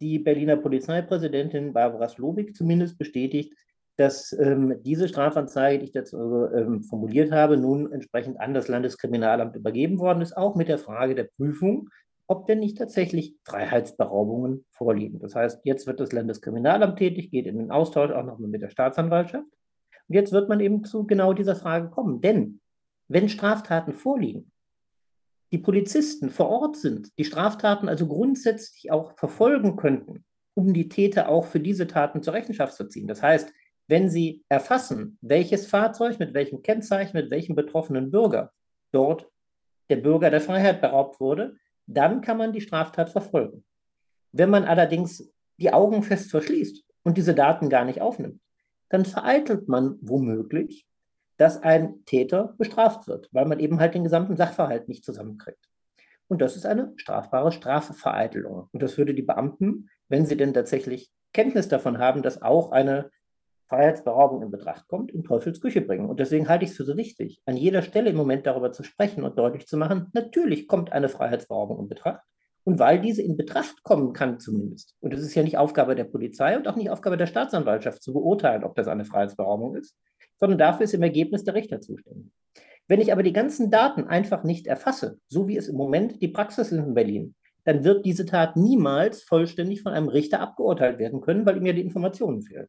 die 0.00 0.18
Berliner 0.18 0.56
Polizeipräsidentin 0.56 1.72
Barbara 1.72 2.08
Slowik 2.08 2.56
zumindest 2.56 2.98
bestätigt, 2.98 3.54
dass 3.96 4.32
ähm, 4.32 4.76
diese 4.82 5.06
Strafanzeige, 5.06 5.78
die 5.78 5.84
ich 5.86 5.92
dazu 5.92 6.48
ähm, 6.52 6.82
formuliert 6.82 7.30
habe, 7.30 7.56
nun 7.56 7.92
entsprechend 7.92 8.40
an 8.40 8.52
das 8.52 8.66
Landeskriminalamt 8.66 9.54
übergeben 9.54 9.98
worden 9.98 10.20
ist, 10.20 10.36
auch 10.36 10.56
mit 10.56 10.68
der 10.68 10.78
Frage 10.78 11.14
der 11.14 11.24
Prüfung 11.24 11.88
ob 12.26 12.46
denn 12.46 12.60
nicht 12.60 12.78
tatsächlich 12.78 13.36
Freiheitsberaubungen 13.42 14.64
vorliegen. 14.70 15.18
Das 15.20 15.34
heißt, 15.34 15.60
jetzt 15.64 15.86
wird 15.86 16.00
das 16.00 16.12
Landeskriminalamt 16.12 16.98
tätig, 16.98 17.30
geht 17.30 17.46
in 17.46 17.58
den 17.58 17.70
Austausch 17.70 18.10
auch 18.10 18.24
nochmal 18.24 18.48
mit 18.48 18.62
der 18.62 18.70
Staatsanwaltschaft. 18.70 19.46
Und 20.08 20.14
jetzt 20.14 20.32
wird 20.32 20.48
man 20.48 20.60
eben 20.60 20.84
zu 20.84 21.06
genau 21.06 21.32
dieser 21.32 21.56
Frage 21.56 21.88
kommen. 21.90 22.20
Denn 22.20 22.60
wenn 23.08 23.28
Straftaten 23.28 23.92
vorliegen, 23.92 24.50
die 25.52 25.58
Polizisten 25.58 26.30
vor 26.30 26.48
Ort 26.48 26.76
sind, 26.76 27.16
die 27.18 27.24
Straftaten 27.24 27.88
also 27.88 28.06
grundsätzlich 28.06 28.90
auch 28.90 29.16
verfolgen 29.16 29.76
könnten, 29.76 30.24
um 30.54 30.72
die 30.72 30.88
Täter 30.88 31.28
auch 31.28 31.44
für 31.44 31.60
diese 31.60 31.86
Taten 31.86 32.22
zur 32.22 32.34
Rechenschaft 32.34 32.74
zu 32.74 32.88
ziehen. 32.88 33.06
Das 33.06 33.22
heißt, 33.22 33.52
wenn 33.86 34.08
sie 34.08 34.44
erfassen, 34.48 35.18
welches 35.20 35.66
Fahrzeug 35.66 36.18
mit 36.18 36.32
welchem 36.32 36.62
Kennzeichen, 36.62 37.16
mit 37.16 37.30
welchem 37.30 37.54
betroffenen 37.54 38.10
Bürger 38.10 38.52
dort 38.92 39.28
der 39.90 39.96
Bürger 39.96 40.30
der 40.30 40.40
Freiheit 40.40 40.80
beraubt 40.80 41.20
wurde, 41.20 41.56
dann 41.86 42.20
kann 42.20 42.38
man 42.38 42.52
die 42.52 42.60
Straftat 42.60 43.10
verfolgen. 43.10 43.64
Wenn 44.32 44.50
man 44.50 44.64
allerdings 44.64 45.30
die 45.58 45.72
Augen 45.72 46.02
fest 46.02 46.30
verschließt 46.30 46.84
und 47.04 47.16
diese 47.16 47.34
Daten 47.34 47.68
gar 47.68 47.84
nicht 47.84 48.00
aufnimmt, 48.00 48.40
dann 48.88 49.04
vereitelt 49.04 49.68
man 49.68 49.96
womöglich, 50.00 50.86
dass 51.36 51.62
ein 51.62 52.04
Täter 52.04 52.54
bestraft 52.58 53.08
wird, 53.08 53.28
weil 53.32 53.46
man 53.46 53.58
eben 53.58 53.80
halt 53.80 53.94
den 53.94 54.04
gesamten 54.04 54.36
Sachverhalt 54.36 54.88
nicht 54.88 55.04
zusammenkriegt. 55.04 55.68
Und 56.28 56.40
das 56.40 56.56
ist 56.56 56.66
eine 56.66 56.92
strafbare 56.96 57.52
Strafvereitelung. 57.52 58.68
Und 58.72 58.82
das 58.82 58.96
würde 58.96 59.14
die 59.14 59.22
Beamten, 59.22 59.90
wenn 60.08 60.26
sie 60.26 60.36
denn 60.36 60.54
tatsächlich 60.54 61.10
Kenntnis 61.32 61.68
davon 61.68 61.98
haben, 61.98 62.22
dass 62.22 62.40
auch 62.40 62.72
eine 62.72 63.10
Freiheitsberaubung 63.68 64.42
in 64.42 64.50
Betracht 64.50 64.88
kommt, 64.88 65.10
in 65.10 65.24
Teufels 65.24 65.60
Küche 65.60 65.80
bringen. 65.80 66.08
Und 66.08 66.20
deswegen 66.20 66.48
halte 66.48 66.64
ich 66.64 66.72
es 66.72 66.76
für 66.76 66.84
so 66.84 66.96
wichtig, 66.96 67.40
an 67.46 67.56
jeder 67.56 67.82
Stelle 67.82 68.10
im 68.10 68.16
Moment 68.16 68.46
darüber 68.46 68.72
zu 68.72 68.82
sprechen 68.82 69.24
und 69.24 69.38
deutlich 69.38 69.66
zu 69.66 69.76
machen, 69.76 70.08
natürlich 70.12 70.68
kommt 70.68 70.92
eine 70.92 71.08
Freiheitsberaubung 71.08 71.80
in 71.80 71.88
Betracht. 71.88 72.22
Und 72.64 72.78
weil 72.78 73.00
diese 73.00 73.22
in 73.22 73.36
Betracht 73.36 73.82
kommen 73.82 74.14
kann 74.14 74.40
zumindest, 74.40 74.94
und 75.00 75.12
es 75.12 75.20
ist 75.20 75.34
ja 75.34 75.42
nicht 75.42 75.58
Aufgabe 75.58 75.94
der 75.94 76.04
Polizei 76.04 76.56
und 76.56 76.66
auch 76.66 76.76
nicht 76.76 76.88
Aufgabe 76.88 77.18
der 77.18 77.26
Staatsanwaltschaft 77.26 78.02
zu 78.02 78.14
beurteilen, 78.14 78.64
ob 78.64 78.74
das 78.74 78.88
eine 78.88 79.04
Freiheitsberaubung 79.04 79.76
ist, 79.76 79.94
sondern 80.38 80.58
dafür 80.58 80.84
ist 80.84 80.94
im 80.94 81.02
Ergebnis 81.02 81.44
der 81.44 81.54
Richter 81.54 81.80
zuständig. 81.80 82.32
Wenn 82.88 83.00
ich 83.00 83.12
aber 83.12 83.22
die 83.22 83.32
ganzen 83.32 83.70
Daten 83.70 84.04
einfach 84.04 84.44
nicht 84.44 84.66
erfasse, 84.66 85.18
so 85.28 85.46
wie 85.46 85.56
es 85.56 85.68
im 85.68 85.76
Moment 85.76 86.20
die 86.22 86.28
Praxis 86.28 86.72
ist 86.72 86.78
in 86.78 86.94
Berlin, 86.94 87.34
dann 87.64 87.84
wird 87.84 88.04
diese 88.04 88.26
Tat 88.26 88.56
niemals 88.56 89.22
vollständig 89.22 89.82
von 89.82 89.92
einem 89.92 90.08
Richter 90.08 90.40
abgeurteilt 90.40 90.98
werden 90.98 91.20
können, 91.20 91.46
weil 91.46 91.56
ihm 91.56 91.66
ja 91.66 91.72
die 91.72 91.80
Informationen 91.80 92.42
fehlen. 92.42 92.68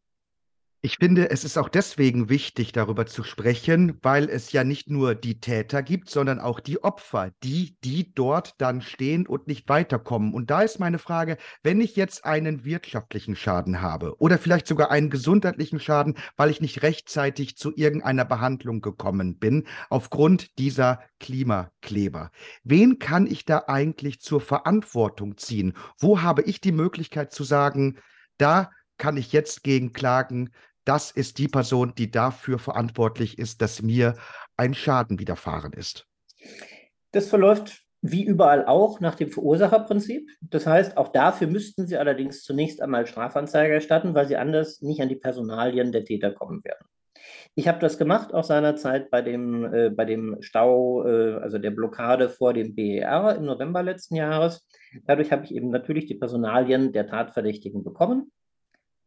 Ich 0.86 0.98
finde, 1.00 1.32
es 1.32 1.44
ist 1.44 1.58
auch 1.58 1.70
deswegen 1.70 2.30
wichtig, 2.30 2.72
darüber 2.72 3.08
zu 3.08 3.24
sprechen, 3.24 3.98
weil 4.04 4.30
es 4.30 4.52
ja 4.52 4.64
nicht 4.64 4.88
nur 4.88 5.16
die 5.16 5.40
Täter 5.40 5.82
gibt, 5.82 6.12
sondern 6.12 6.40
auch 6.40 6.60
die 6.60 6.84
Opfer, 6.84 7.32
die, 7.42 7.76
die 7.84 8.14
dort 8.14 8.54
dann 8.60 8.82
stehen 8.82 9.26
und 9.26 9.48
nicht 9.48 9.68
weiterkommen. 9.68 10.32
Und 10.32 10.52
da 10.52 10.62
ist 10.62 10.80
meine 10.80 11.00
Frage, 11.00 11.38
wenn 11.64 11.82
ich 11.82 11.96
jetzt 11.96 12.24
einen 12.24 12.66
wirtschaftlichen 12.66 13.36
Schaden 13.36 13.82
habe 13.82 14.16
oder 14.20 14.38
vielleicht 14.38 14.68
sogar 14.68 14.92
einen 14.92 15.10
gesundheitlichen 15.10 15.80
Schaden, 15.80 16.20
weil 16.38 16.52
ich 16.52 16.62
nicht 16.62 16.84
rechtzeitig 16.84 17.58
zu 17.58 17.74
irgendeiner 17.76 18.24
Behandlung 18.24 18.82
gekommen 18.82 19.40
bin, 19.40 19.66
aufgrund 19.90 20.60
dieser 20.60 21.00
Klimakleber, 21.20 22.30
wen 22.64 23.00
kann 23.00 23.26
ich 23.26 23.44
da 23.44 23.64
eigentlich 23.66 24.22
zur 24.22 24.40
Verantwortung 24.40 25.36
ziehen? 25.38 25.74
Wo 25.98 26.22
habe 26.22 26.44
ich 26.44 26.62
die 26.62 26.72
Möglichkeit 26.72 27.34
zu 27.34 27.44
sagen, 27.44 27.98
da 28.38 28.70
kann 28.98 29.18
ich 29.18 29.34
jetzt 29.34 29.64
gegen 29.64 29.92
klagen, 29.92 30.52
das 30.86 31.12
ist 31.12 31.38
die 31.38 31.48
Person, 31.48 31.94
die 31.98 32.12
dafür 32.12 32.60
verantwortlich 32.60 33.38
ist, 33.38 33.62
dass 33.62 33.82
mir 33.82 34.16
ein 34.56 34.74
Schaden 34.74 35.20
widerfahren 35.20 35.74
ist. 35.74 36.08
Das 37.12 37.28
verläuft 37.28 37.86
wie 38.02 38.24
überall 38.24 38.66
auch 38.66 39.00
nach 39.00 39.16
dem 39.16 39.32
Verursacherprinzip. 39.32 40.30
Das 40.42 40.68
heißt, 40.68 40.96
auch 40.96 41.08
dafür 41.10 41.48
müssten 41.48 41.88
Sie 41.88 41.98
allerdings 41.98 42.44
zunächst 42.44 42.82
einmal 42.82 43.08
Strafanzeige 43.08 43.74
erstatten, 43.74 44.14
weil 44.14 44.28
Sie 44.28 44.38
anders 44.38 44.82
nicht 44.82 45.02
an 45.02 45.10
die 45.10 45.16
Personalien 45.16 45.92
der 45.92 46.06
Täter 46.06 46.32
kommen 46.32 46.64
werden. 46.64 46.86
Ich 47.56 47.68
habe 47.68 47.80
das 47.80 47.98
gemacht 47.98 48.34
auch 48.34 48.44
seinerzeit 48.44 49.10
bei 49.10 49.22
dem, 49.22 49.74
äh, 49.74 49.90
bei 49.90 50.06
dem 50.06 50.38
Stau, 50.42 51.06
äh, 51.06 51.36
also 51.36 51.58
der 51.58 51.72
Blockade 51.72 52.30
vor 52.30 52.54
dem 52.54 52.76
BER 52.76 53.36
im 53.38 53.46
November 53.46 53.82
letzten 53.82 54.16
Jahres. 54.16 54.68
Dadurch 55.06 55.32
habe 55.32 55.46
ich 55.46 55.56
eben 55.56 55.70
natürlich 55.70 56.06
die 56.06 56.16
Personalien 56.16 56.92
der 56.92 57.08
Tatverdächtigen 57.08 57.84
bekommen 57.84 58.32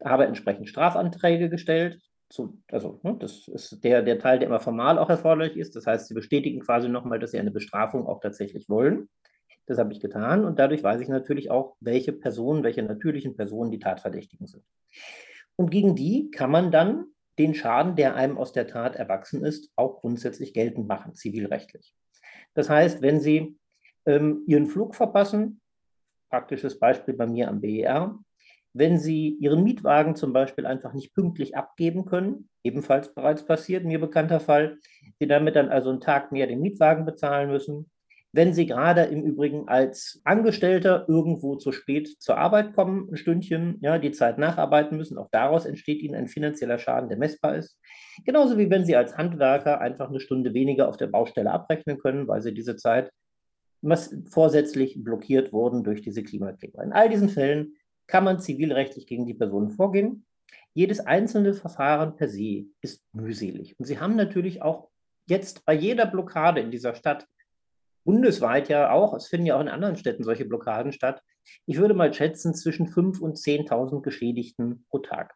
habe 0.05 0.27
entsprechend 0.27 0.69
Strafanträge 0.69 1.49
gestellt. 1.49 2.01
Zu, 2.29 2.61
also 2.71 3.01
ne, 3.03 3.17
das 3.19 3.49
ist 3.49 3.83
der, 3.83 4.03
der 4.03 4.19
Teil, 4.19 4.39
der 4.39 4.49
immer 4.49 4.61
formal 4.61 4.99
auch 4.99 5.09
erforderlich 5.09 5.57
ist. 5.57 5.75
Das 5.77 5.87
heißt, 5.87 6.09
sie 6.09 6.15
bestätigen 6.15 6.61
quasi 6.61 6.89
nochmal, 6.89 7.19
dass 7.19 7.31
sie 7.31 7.39
eine 7.39 7.51
Bestrafung 7.51 8.07
auch 8.07 8.21
tatsächlich 8.21 8.69
wollen. 8.69 9.09
Das 9.67 9.79
habe 9.79 9.93
ich 9.93 10.01
getan 10.01 10.45
und 10.45 10.59
dadurch 10.59 10.83
weiß 10.83 11.01
ich 11.01 11.09
natürlich 11.09 11.51
auch, 11.51 11.77
welche 11.81 12.13
Personen, 12.13 12.65
welche 12.65 12.83
natürlichen 12.83 13.37
Personen 13.37 13.71
die 13.71 13.79
Tatverdächtigen 13.79 14.47
sind. 14.47 14.65
Und 15.57 15.71
gegen 15.71 15.95
die 15.95 16.31
kann 16.31 16.51
man 16.51 16.71
dann 16.71 17.07
den 17.39 17.55
Schaden, 17.55 17.95
der 17.95 18.15
einem 18.15 18.37
aus 18.37 18.53
der 18.53 18.67
Tat 18.67 18.97
erwachsen 18.97 19.45
ist, 19.45 19.71
auch 19.77 20.01
grundsätzlich 20.01 20.55
geltend 20.55 20.89
machen, 20.89 21.15
zivilrechtlich. 21.15 21.95
Das 22.55 22.69
heißt, 22.69 23.03
wenn 23.03 23.21
Sie 23.21 23.57
ähm, 24.07 24.43
Ihren 24.47 24.67
Flug 24.67 24.95
verpassen, 24.95 25.61
praktisches 26.31 26.79
Beispiel 26.79 27.15
bei 27.15 27.27
mir 27.27 27.49
am 27.49 27.61
BER, 27.61 28.19
wenn 28.73 28.99
Sie 28.99 29.37
Ihren 29.41 29.63
Mietwagen 29.63 30.15
zum 30.15 30.33
Beispiel 30.33 30.67
einfach 30.67 30.93
nicht 30.93 31.15
pünktlich 31.15 31.57
abgeben 31.57 32.05
können, 32.05 32.49
ebenfalls 32.63 33.15
bereits 33.15 33.45
passiert, 33.45 33.85
mir 33.85 34.01
bekannter 34.01 34.41
Fall, 34.41 34.79
Sie 35.19 35.27
damit 35.27 35.57
dann 35.57 35.69
also 35.69 35.91
einen 35.91 36.01
Tag 36.01 36.33
mehr 36.33 36.47
den 36.47 36.61
Mietwagen 36.61 37.05
bezahlen 37.05 37.51
müssen. 37.51 37.91
Wenn 38.33 38.53
Sie 38.53 38.67
gerade 38.67 39.05
im 39.05 39.23
Übrigen 39.23 39.69
als 39.69 40.21
Angestellter 40.25 41.07
irgendwo 41.09 41.57
zu 41.57 41.73
spät 41.73 42.21
zur 42.21 42.37
Arbeit 42.37 42.75
kommen, 42.75 43.09
ein 43.11 43.17
Stündchen, 43.17 43.79
ja, 43.81 43.99
die 43.99 44.13
Zeit 44.13 44.37
nacharbeiten 44.37 44.99
müssen, 44.99 45.17
auch 45.17 45.31
daraus 45.33 45.65
entsteht 45.65 46.03
Ihnen 46.03 46.15
ein 46.15 46.29
finanzieller 46.29 46.79
Schaden, 46.79 47.09
der 47.09 47.17
messbar 47.17 47.57
ist. 47.57 47.79
Genauso 48.27 48.59
wie 48.59 48.69
wenn 48.69 48.85
Sie 48.85 48.97
als 48.97 49.17
Handwerker 49.17 49.81
einfach 49.81 50.11
eine 50.11 50.21
Stunde 50.21 50.53
weniger 50.53 50.89
auf 50.89 50.99
der 50.99 51.07
Baustelle 51.07 51.51
abrechnen 51.51 51.99
können, 51.99 52.29
weil 52.29 52.43
Sie 52.43 52.53
diese 52.53 52.77
Zeit 52.77 53.11
vorsätzlich 54.31 55.03
blockiert 55.03 55.53
wurden 55.53 55.83
durch 55.85 56.03
diese 56.03 56.23
Klimakleber. 56.23 56.83
In 56.83 56.93
all 56.93 57.09
diesen 57.09 57.29
Fällen 57.29 57.77
kann 58.09 58.25
man 58.25 58.41
zivilrechtlich 58.41 59.07
gegen 59.07 59.27
die 59.27 59.35
Person 59.35 59.71
vorgehen. 59.71 60.27
Jedes 60.75 61.01
einzelne 61.01 61.55
Verfahren 61.55 62.17
per 62.17 62.29
se 62.29 62.67
ist 62.81 63.05
mühselig. 63.13 63.79
Und 63.79 63.85
Sie 63.85 64.01
haben 64.01 64.17
natürlich 64.17 64.63
auch 64.63 64.89
jetzt 65.27 65.65
bei 65.65 65.75
jeder 65.75 66.07
Blockade 66.07 66.61
in 66.61 66.71
dieser 66.71 66.95
Stadt, 66.95 67.29
bundesweit 68.05 68.69
ja 68.69 68.91
auch, 68.91 69.15
es 69.15 69.29
finden 69.29 69.47
ja 69.47 69.57
auch 69.57 69.61
in 69.61 69.69
anderen 69.69 69.97
Städten 69.97 70.25
solche 70.25 70.47
Blockaden 70.47 70.93
statt, 70.93 71.23
ich 71.67 71.79
würde 71.79 71.95
mal 71.95 72.13
schätzen 72.13 72.55
zwischen 72.55 72.89
5.000 72.89 73.21
und 73.21 73.37
10.000 73.37 74.03
Geschädigten 74.03 74.85
pro 74.89 74.99
Tag. 74.99 75.35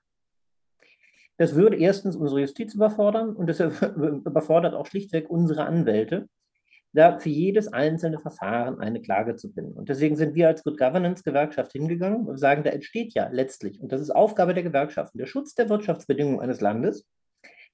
Das 1.37 1.55
würde 1.55 1.76
erstens 1.76 2.17
unsere 2.17 2.41
Justiz 2.41 2.75
überfordern 2.75 3.35
und 3.35 3.47
das 3.47 3.61
überfordert 3.97 4.75
auch 4.75 4.87
schlichtweg 4.87 5.29
unsere 5.29 5.64
Anwälte, 5.64 6.29
da 6.93 7.19
für 7.19 7.31
jedes 7.31 7.73
einzelne 7.73 8.19
Verfahren 8.19 8.79
eine 8.79 9.01
Klage 9.01 9.37
zu 9.37 9.51
finden. 9.51 9.73
Und 9.73 9.89
deswegen 9.89 10.17
sind 10.17 10.35
wir 10.35 10.49
als 10.49 10.63
Good 10.63 10.79
Governance 10.79 11.23
Gewerkschaft 11.23 11.73
hingegangen 11.73 12.27
und 12.27 12.37
sagen, 12.39 12.63
da 12.63 12.71
entsteht 12.71 13.15
ja 13.15 13.29
letztlich, 13.33 13.81
und 13.81 13.93
das 13.93 14.01
ist 14.01 14.11
Aufgabe 14.11 14.53
der 14.53 14.63
Gewerkschaften, 14.63 15.19
der 15.19 15.27
Schutz 15.27 15.55
der 15.55 15.71
Wirtschaftsbedingungen 15.71 16.41
eines 16.41 16.61
Landes. 16.61 17.07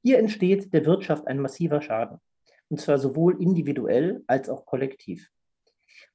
Hier 0.02 0.18
entsteht 0.18 0.72
der 0.72 0.86
Wirtschaft 0.86 1.26
ein 1.26 1.40
massiver 1.40 1.82
Schaden. 1.82 2.18
Und 2.68 2.80
zwar 2.80 2.98
sowohl 2.98 3.40
individuell 3.42 4.22
als 4.26 4.48
auch 4.48 4.66
kollektiv. 4.66 5.30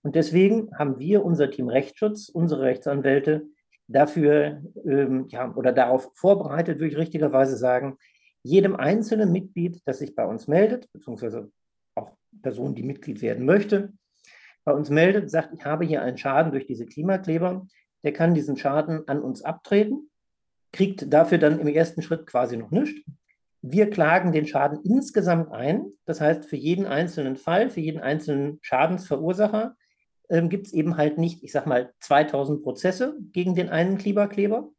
Und 0.01 0.15
deswegen 0.15 0.69
haben 0.77 0.99
wir, 0.99 1.25
unser 1.25 1.49
Team 1.49 1.67
Rechtsschutz, 1.67 2.29
unsere 2.29 2.61
Rechtsanwälte, 2.61 3.47
dafür 3.87 4.61
ähm, 4.85 5.25
ja, 5.29 5.53
oder 5.55 5.73
darauf 5.73 6.09
vorbereitet, 6.13 6.79
würde 6.79 6.93
ich 6.93 6.97
richtigerweise 6.97 7.57
sagen, 7.57 7.97
jedem 8.43 8.75
einzelnen 8.75 9.31
Mitglied, 9.31 9.81
das 9.85 9.99
sich 9.99 10.15
bei 10.15 10.25
uns 10.25 10.47
meldet, 10.47 10.91
beziehungsweise 10.93 11.51
Person, 12.41 12.75
die 12.75 12.83
Mitglied 12.83 13.21
werden 13.21 13.45
möchte, 13.45 13.93
bei 14.63 14.73
uns 14.73 14.89
meldet, 14.89 15.29
sagt, 15.29 15.53
ich 15.53 15.65
habe 15.65 15.85
hier 15.85 16.01
einen 16.01 16.17
Schaden 16.17 16.51
durch 16.51 16.65
diese 16.65 16.85
Klimakleber, 16.85 17.67
der 18.03 18.13
kann 18.13 18.33
diesen 18.33 18.57
Schaden 18.57 19.07
an 19.07 19.21
uns 19.21 19.41
abtreten, 19.41 20.09
kriegt 20.71 21.11
dafür 21.11 21.37
dann 21.37 21.59
im 21.59 21.67
ersten 21.67 22.01
Schritt 22.01 22.25
quasi 22.25 22.57
noch 22.57 22.71
nichts. 22.71 23.01
Wir 23.61 23.89
klagen 23.89 24.33
den 24.33 24.45
Schaden 24.45 24.79
insgesamt 24.83 25.51
ein. 25.51 25.85
Das 26.05 26.19
heißt, 26.19 26.45
für 26.45 26.57
jeden 26.57 26.85
einzelnen 26.85 27.37
Fall, 27.37 27.69
für 27.69 27.79
jeden 27.79 28.01
einzelnen 28.01 28.59
Schadensverursacher 28.61 29.77
ähm, 30.29 30.49
gibt 30.49 30.67
es 30.67 30.73
eben 30.73 30.97
halt 30.97 31.17
nicht, 31.17 31.43
ich 31.43 31.51
sag 31.53 31.65
mal, 31.65 31.93
2000 32.01 32.61
Prozesse 32.61 33.15
gegen 33.31 33.55
den 33.55 33.69
einen 33.69 33.97
Klimakleber, 33.97 34.69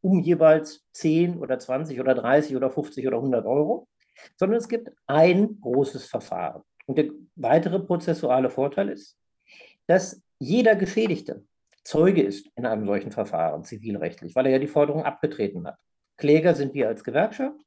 um 0.00 0.20
jeweils 0.20 0.86
10 0.92 1.38
oder 1.38 1.58
20 1.58 2.00
oder 2.00 2.14
30 2.14 2.56
oder 2.56 2.70
50 2.70 3.06
oder 3.06 3.16
100 3.18 3.44
Euro, 3.44 3.88
sondern 4.36 4.58
es 4.58 4.68
gibt 4.68 4.90
ein 5.06 5.60
großes 5.60 6.06
Verfahren. 6.06 6.62
Und 6.86 6.98
der 6.98 7.10
weitere 7.36 7.78
prozessuale 7.78 8.50
Vorteil 8.50 8.88
ist, 8.88 9.16
dass 9.86 10.22
jeder 10.38 10.76
Geschädigte 10.76 11.44
Zeuge 11.84 12.22
ist 12.22 12.46
in 12.56 12.66
einem 12.66 12.86
solchen 12.86 13.10
Verfahren, 13.10 13.64
zivilrechtlich, 13.64 14.36
weil 14.36 14.46
er 14.46 14.52
ja 14.52 14.58
die 14.58 14.68
Forderung 14.68 15.02
abgetreten 15.02 15.66
hat. 15.66 15.78
Kläger 16.16 16.54
sind 16.54 16.74
wir 16.74 16.88
als 16.88 17.02
Gewerkschaft, 17.02 17.58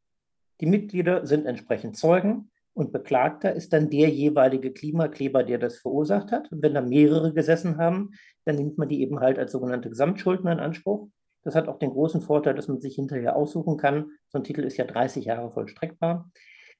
die 0.62 0.66
Mitglieder 0.68 1.26
sind 1.26 1.46
entsprechend 1.46 1.98
Zeugen 1.98 2.50
und 2.74 2.92
Beklagter 2.92 3.54
ist 3.54 3.74
dann 3.74 3.90
der 3.90 4.10
jeweilige 4.10 4.72
Klimakleber, 4.72 5.44
der 5.44 5.58
das 5.58 5.78
verursacht 5.78 6.32
hat. 6.32 6.52
Und 6.52 6.62
wenn 6.62 6.74
da 6.74 6.82
mehrere 6.82 7.34
gesessen 7.34 7.78
haben, 7.78 8.12
dann 8.46 8.56
nimmt 8.56 8.78
man 8.78 8.88
die 8.88 9.02
eben 9.02 9.20
halt 9.20 9.40
als 9.40 9.52
sogenannte 9.52 9.90
Gesamtschulden 9.90 10.48
in 10.48 10.60
Anspruch. 10.60 11.10
Das 11.44 11.56
hat 11.56 11.68
auch 11.68 11.80
den 11.80 11.92
großen 11.92 12.22
Vorteil, 12.22 12.56
dass 12.56 12.68
man 12.68 12.82
sich 12.82 12.96
hinterher 12.96 13.36
aussuchen 13.36 13.78
kann. 13.78 14.12
So 14.28 14.40
ein 14.40 14.44
Titel 14.44 14.62
ist 14.62 14.78
ja 14.78 14.86
30 14.86 15.26
Jahre 15.26 15.52
vollstreckbar. 15.52 16.30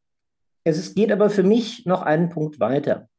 Es 0.64 0.94
geht 0.94 1.12
aber 1.12 1.30
für 1.30 1.44
mich 1.44 1.86
noch 1.86 2.02
einen 2.02 2.30
Punkt 2.30 2.60
weiter. 2.60 3.10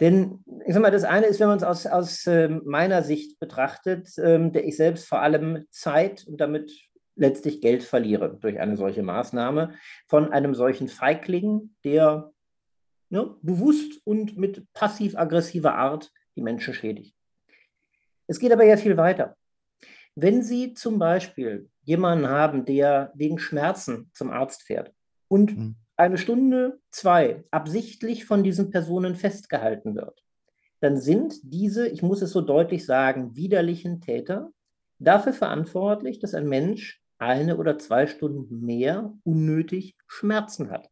Denn 0.00 0.42
ich 0.66 0.72
sag 0.72 0.82
mal, 0.82 0.90
das 0.90 1.04
eine 1.04 1.26
ist, 1.26 1.40
wenn 1.40 1.48
man 1.48 1.58
es 1.58 1.62
aus, 1.64 1.86
aus 1.86 2.26
äh, 2.26 2.48
meiner 2.48 3.02
Sicht 3.02 3.38
betrachtet, 3.38 4.08
ähm, 4.18 4.52
der 4.52 4.64
ich 4.66 4.76
selbst 4.76 5.06
vor 5.06 5.20
allem 5.20 5.66
Zeit 5.70 6.26
und 6.26 6.40
damit 6.40 6.72
letztlich 7.16 7.60
Geld 7.60 7.82
verliere 7.82 8.38
durch 8.40 8.58
eine 8.58 8.78
solche 8.78 9.02
Maßnahme 9.02 9.74
von 10.06 10.32
einem 10.32 10.54
solchen 10.54 10.88
Feigling, 10.88 11.74
der 11.84 12.32
ne, 13.10 13.36
bewusst 13.42 14.00
und 14.04 14.38
mit 14.38 14.72
passiv-aggressiver 14.72 15.74
Art 15.74 16.10
die 16.34 16.42
Menschen 16.42 16.72
schädigt. 16.72 17.14
Es 18.26 18.38
geht 18.38 18.52
aber 18.52 18.64
ja 18.64 18.78
viel 18.78 18.96
weiter. 18.96 19.36
Wenn 20.14 20.42
Sie 20.42 20.72
zum 20.72 20.98
Beispiel 20.98 21.68
jemanden 21.82 22.28
haben, 22.28 22.64
der 22.64 23.12
wegen 23.14 23.38
Schmerzen 23.38 24.10
zum 24.14 24.30
Arzt 24.30 24.62
fährt 24.62 24.94
und 25.28 25.56
mhm 25.56 25.79
eine 26.00 26.16
Stunde, 26.16 26.80
zwei 26.90 27.44
absichtlich 27.50 28.24
von 28.24 28.42
diesen 28.42 28.70
Personen 28.70 29.16
festgehalten 29.16 29.94
wird, 29.94 30.24
dann 30.80 30.96
sind 30.96 31.34
diese, 31.42 31.86
ich 31.88 32.02
muss 32.02 32.22
es 32.22 32.30
so 32.30 32.40
deutlich 32.40 32.86
sagen, 32.86 33.36
widerlichen 33.36 34.00
Täter 34.00 34.50
dafür 34.98 35.34
verantwortlich, 35.34 36.18
dass 36.18 36.34
ein 36.34 36.48
Mensch 36.48 37.02
eine 37.18 37.58
oder 37.58 37.78
zwei 37.78 38.06
Stunden 38.06 38.64
mehr 38.64 39.12
unnötig 39.24 39.94
Schmerzen 40.06 40.70
hat. 40.70 40.88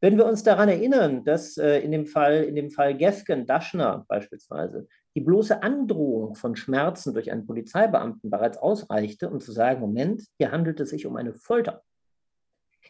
Wenn 0.00 0.16
wir 0.16 0.26
uns 0.26 0.42
daran 0.42 0.68
erinnern, 0.68 1.24
dass 1.24 1.56
äh, 1.58 1.78
in 1.78 1.92
dem 1.92 2.06
Fall, 2.06 2.42
in 2.42 2.56
dem 2.56 2.70
Fall 2.70 2.96
Gefgen, 2.96 3.46
Daschner 3.46 4.04
beispielsweise, 4.08 4.88
die 5.14 5.20
bloße 5.20 5.62
Androhung 5.62 6.34
von 6.34 6.56
Schmerzen 6.56 7.14
durch 7.14 7.30
einen 7.30 7.46
Polizeibeamten 7.46 8.30
bereits 8.30 8.58
ausreichte, 8.58 9.30
um 9.30 9.40
zu 9.40 9.52
sagen, 9.52 9.80
Moment, 9.80 10.24
hier 10.38 10.50
handelt 10.50 10.80
es 10.80 10.90
sich 10.90 11.06
um 11.06 11.16
eine 11.16 11.34
Folter. 11.34 11.82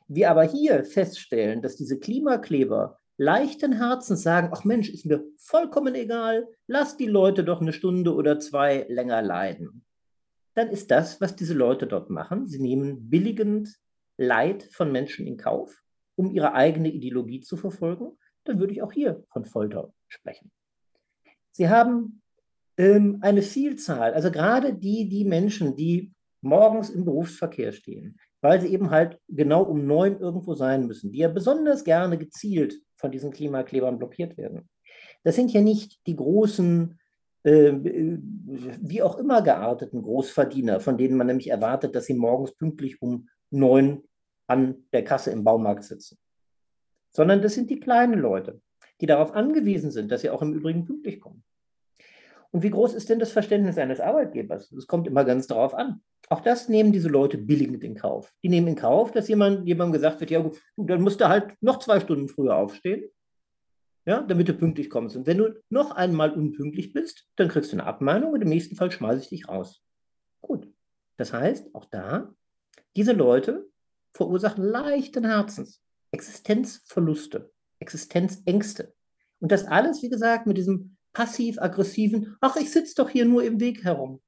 Wir 0.07 0.31
aber 0.31 0.45
hier 0.45 0.85
feststellen, 0.85 1.63
dass 1.63 1.77
diese 1.77 1.99
Klimakleber 1.99 2.99
leichten 3.17 3.73
Herzens 3.73 4.23
sagen, 4.23 4.51
ach 4.53 4.65
Mensch, 4.65 4.89
ist 4.89 5.05
mir 5.05 5.25
vollkommen 5.37 5.95
egal, 5.95 6.47
lass 6.67 6.97
die 6.97 7.07
Leute 7.07 7.45
doch 7.45 7.61
eine 7.61 7.73
Stunde 7.73 8.15
oder 8.15 8.39
zwei 8.39 8.87
länger 8.89 9.23
leiden. 9.23 9.85
Dann 10.55 10.69
ist 10.69 10.91
das, 10.91 11.21
was 11.21 11.37
diese 11.37 11.55
Leute 11.55 11.87
dort 11.87 12.11
machen, 12.11 12.47
sie 12.47 12.61
nehmen 12.61 13.11
billigend 13.11 13.79
Leid 14.17 14.69
von 14.73 14.91
Menschen 14.91 15.27
in 15.27 15.37
Kauf, 15.37 15.83
um 16.17 16.31
ihre 16.31 16.53
eigene 16.55 16.91
Ideologie 16.91 17.41
zu 17.41 17.57
verfolgen, 17.57 18.19
dann 18.45 18.59
würde 18.59 18.73
ich 18.73 18.83
auch 18.83 18.93
hier 18.93 19.25
von 19.29 19.45
Folter 19.45 19.93
sprechen. 20.09 20.51
Sie 21.53 21.69
haben 21.69 22.23
ähm, 22.77 23.19
eine 23.21 23.43
Vielzahl, 23.43 24.15
also 24.15 24.31
gerade 24.31 24.75
die, 24.75 25.09
die 25.09 25.25
Menschen, 25.25 25.77
die 25.77 26.13
morgens 26.41 26.91
im 26.91 27.05
Berufsverkehr 27.05 27.73
stehen, 27.73 28.19
weil 28.41 28.61
sie 28.61 28.69
eben 28.69 28.91
halt 28.91 29.19
genau 29.29 29.63
um 29.63 29.87
neun 29.87 30.19
irgendwo 30.21 30.55
sein 30.55 30.87
müssen, 30.87 31.13
die 31.13 31.19
ja 31.19 31.29
besonders 31.29 31.85
gerne 31.85 32.19
gezielt 32.19 32.81
von 32.95 33.11
diesen 33.11 33.33
Klimaklebern 33.33 33.99
blockiert 33.99 34.37
werden. 34.37 34.69
Das 35.25 35.35
sind 35.35 35.53
ja 35.53 35.61
nicht 35.61 36.07
die 36.07 36.17
großen, 36.17 36.99
äh, 37.43 37.73
wie 37.75 39.03
auch 39.03 39.19
immer 39.19 39.43
gearteten 39.43 40.03
Großverdiener, 40.03 40.81
von 40.81 40.97
denen 40.97 41.17
man 41.17 41.27
nämlich 41.27 41.51
erwartet, 41.51 41.95
dass 41.95 42.07
sie 42.07 42.15
morgens 42.15 42.55
pünktlich 42.57 43.03
um 43.03 43.29
neun 43.51 44.05
an 44.47 44.85
der 44.93 45.05
Kasse 45.05 45.31
im 45.31 45.45
Baumarkt 45.45 45.85
sitzen, 45.85 46.19
sondern 47.11 47.43
das 47.43 47.55
sind 47.55 47.71
die 47.71 47.81
kleinen 47.81 48.19
Leute, 48.19 48.61
die 49.01 49.07
darauf 49.07 49.33
angewiesen 49.33 49.91
sind, 49.91 50.11
dass 50.11 50.23
sie 50.23 50.31
auch 50.31 50.43
im 50.43 50.55
Übrigen 50.55 50.85
pünktlich 50.85 51.21
kommen. 51.21 51.45
Und 52.51 52.63
wie 52.63 52.71
groß 52.71 52.95
ist 52.95 53.11
denn 53.11 53.19
das 53.19 53.33
Verständnis 53.33 53.77
eines 53.79 54.01
Arbeitgebers? 54.01 54.71
Das 54.71 54.87
kommt 54.87 55.07
immer 55.07 55.25
ganz 55.25 55.47
darauf 55.47 55.75
an. 55.75 56.01
Auch 56.31 56.41
das 56.41 56.69
nehmen 56.69 56.93
diese 56.93 57.09
Leute 57.09 57.39
billigend 57.39 57.85
in 57.85 57.95
Kauf. 57.95 58.35
Die 58.43 58.49
nehmen 58.49 58.69
in 58.69 58.77
Kauf, 58.77 59.13
dass 59.13 59.29
jemand, 59.29 59.67
jemandem 59.67 59.93
gesagt 59.93 60.21
wird, 60.21 60.31
ja 60.31 60.41
gut, 60.41 60.61
dann 60.77 61.03
musst 61.03 61.21
du 61.21 61.29
halt 61.29 61.55
noch 61.61 61.79
zwei 61.79 62.01
Stunden 62.01 62.29
früher 62.29 62.57
aufstehen, 62.57 63.11
ja, 64.07 64.23
damit 64.23 64.49
du 64.49 64.55
pünktlich 64.55 64.89
kommst. 64.89 65.17
Und 65.17 65.27
wenn 65.27 65.39
du 65.39 65.55
noch 65.69 65.91
einmal 65.91 66.33
unpünktlich 66.33 66.93
bist, 66.93 67.27
dann 67.37 67.49
kriegst 67.49 67.73
du 67.73 67.77
eine 67.77 67.87
Abmahnung 67.87 68.33
und 68.33 68.43
im 68.43 68.49
nächsten 68.49 68.77
Fall 68.77 68.91
schmeiße 68.91 69.23
ich 69.23 69.29
dich 69.29 69.49
raus. 69.49 69.83
Gut. 70.41 70.69
Das 71.17 71.33
heißt, 71.33 71.75
auch 71.75 71.85
da, 71.87 72.33
diese 72.97 73.13
Leute 73.13 73.69
verursachen 74.13 74.65
leichten 74.65 75.25
Herzens 75.25 75.83
Existenzverluste, 76.11 77.53
Existenzängste. 77.81 78.95
Und 79.41 79.53
das 79.53 79.67
alles, 79.67 80.03
wie 80.03 80.09
gesagt, 80.09 80.47
mit 80.47 80.57
diesem 80.57 80.97
passiv-aggressiven, 81.19 82.37
ach, 82.41 82.55
ich 82.55 82.71
sitze 82.71 82.95
doch 82.95 83.11
hier 83.11 83.25
nur 83.25 83.43
im 83.43 83.59
Weg 83.59 83.83
herum. 83.83 84.21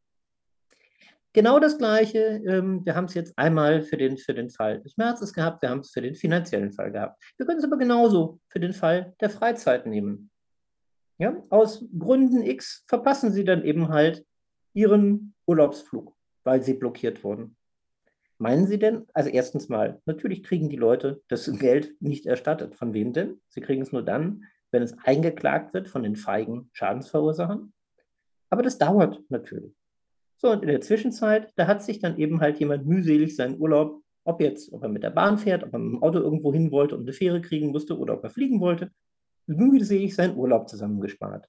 Genau 1.32 1.60
das 1.60 1.78
Gleiche, 1.78 2.42
ähm, 2.44 2.84
wir 2.84 2.96
haben 2.96 3.04
es 3.04 3.14
jetzt 3.14 3.38
einmal 3.38 3.84
für 3.84 3.96
den, 3.96 4.18
für 4.18 4.34
den 4.34 4.50
Fall 4.50 4.80
des 4.80 4.96
Märzes 4.96 5.32
gehabt, 5.32 5.62
wir 5.62 5.70
haben 5.70 5.80
es 5.80 5.92
für 5.92 6.02
den 6.02 6.16
finanziellen 6.16 6.72
Fall 6.72 6.90
gehabt. 6.90 7.22
Wir 7.36 7.46
können 7.46 7.60
es 7.60 7.64
aber 7.64 7.78
genauso 7.78 8.40
für 8.48 8.58
den 8.58 8.72
Fall 8.72 9.14
der 9.20 9.30
Freizeit 9.30 9.86
nehmen. 9.86 10.32
Ja, 11.18 11.40
aus 11.50 11.84
Gründen 11.96 12.42
X 12.42 12.82
verpassen 12.88 13.30
Sie 13.30 13.44
dann 13.44 13.62
eben 13.62 13.90
halt 13.90 14.26
Ihren 14.74 15.34
Urlaubsflug, 15.46 16.16
weil 16.42 16.64
Sie 16.64 16.74
blockiert 16.74 17.22
wurden. 17.22 17.54
Meinen 18.38 18.66
Sie 18.66 18.80
denn, 18.80 19.06
also 19.14 19.30
erstens 19.30 19.68
mal, 19.68 20.00
natürlich 20.06 20.42
kriegen 20.42 20.68
die 20.68 20.76
Leute 20.76 21.22
das 21.28 21.48
Geld 21.60 21.94
nicht 22.00 22.26
erstattet. 22.26 22.74
Von 22.74 22.94
wem 22.94 23.12
denn? 23.12 23.40
Sie 23.48 23.60
kriegen 23.60 23.82
es 23.82 23.92
nur 23.92 24.02
dann, 24.02 24.44
wenn 24.70 24.82
es 24.82 24.96
eingeklagt 25.04 25.74
wird 25.74 25.88
von 25.88 26.02
den 26.02 26.16
feigen 26.16 26.70
Schadensverursachern. 26.72 27.72
Aber 28.50 28.62
das 28.62 28.78
dauert 28.78 29.20
natürlich. 29.28 29.74
So, 30.36 30.50
und 30.50 30.62
in 30.62 30.68
der 30.68 30.80
Zwischenzeit, 30.80 31.52
da 31.56 31.66
hat 31.66 31.82
sich 31.82 31.98
dann 31.98 32.16
eben 32.18 32.40
halt 32.40 32.58
jemand 32.58 32.86
mühselig 32.86 33.36
seinen 33.36 33.60
Urlaub, 33.60 34.02
ob 34.24 34.40
jetzt, 34.40 34.72
ob 34.72 34.82
er 34.82 34.88
mit 34.88 35.02
der 35.02 35.10
Bahn 35.10 35.38
fährt, 35.38 35.64
ob 35.64 35.72
er 35.72 35.78
mit 35.78 35.92
dem 35.92 36.02
Auto 36.02 36.18
irgendwo 36.18 36.52
hin 36.52 36.70
wollte 36.70 36.96
und 36.96 37.02
eine 37.02 37.12
Fähre 37.12 37.40
kriegen 37.40 37.70
musste 37.70 37.98
oder 37.98 38.14
ob 38.14 38.24
er 38.24 38.30
fliegen 38.30 38.60
wollte, 38.60 38.90
mühselig 39.46 40.14
seinen 40.14 40.36
Urlaub 40.36 40.68
zusammengespart. 40.68 41.46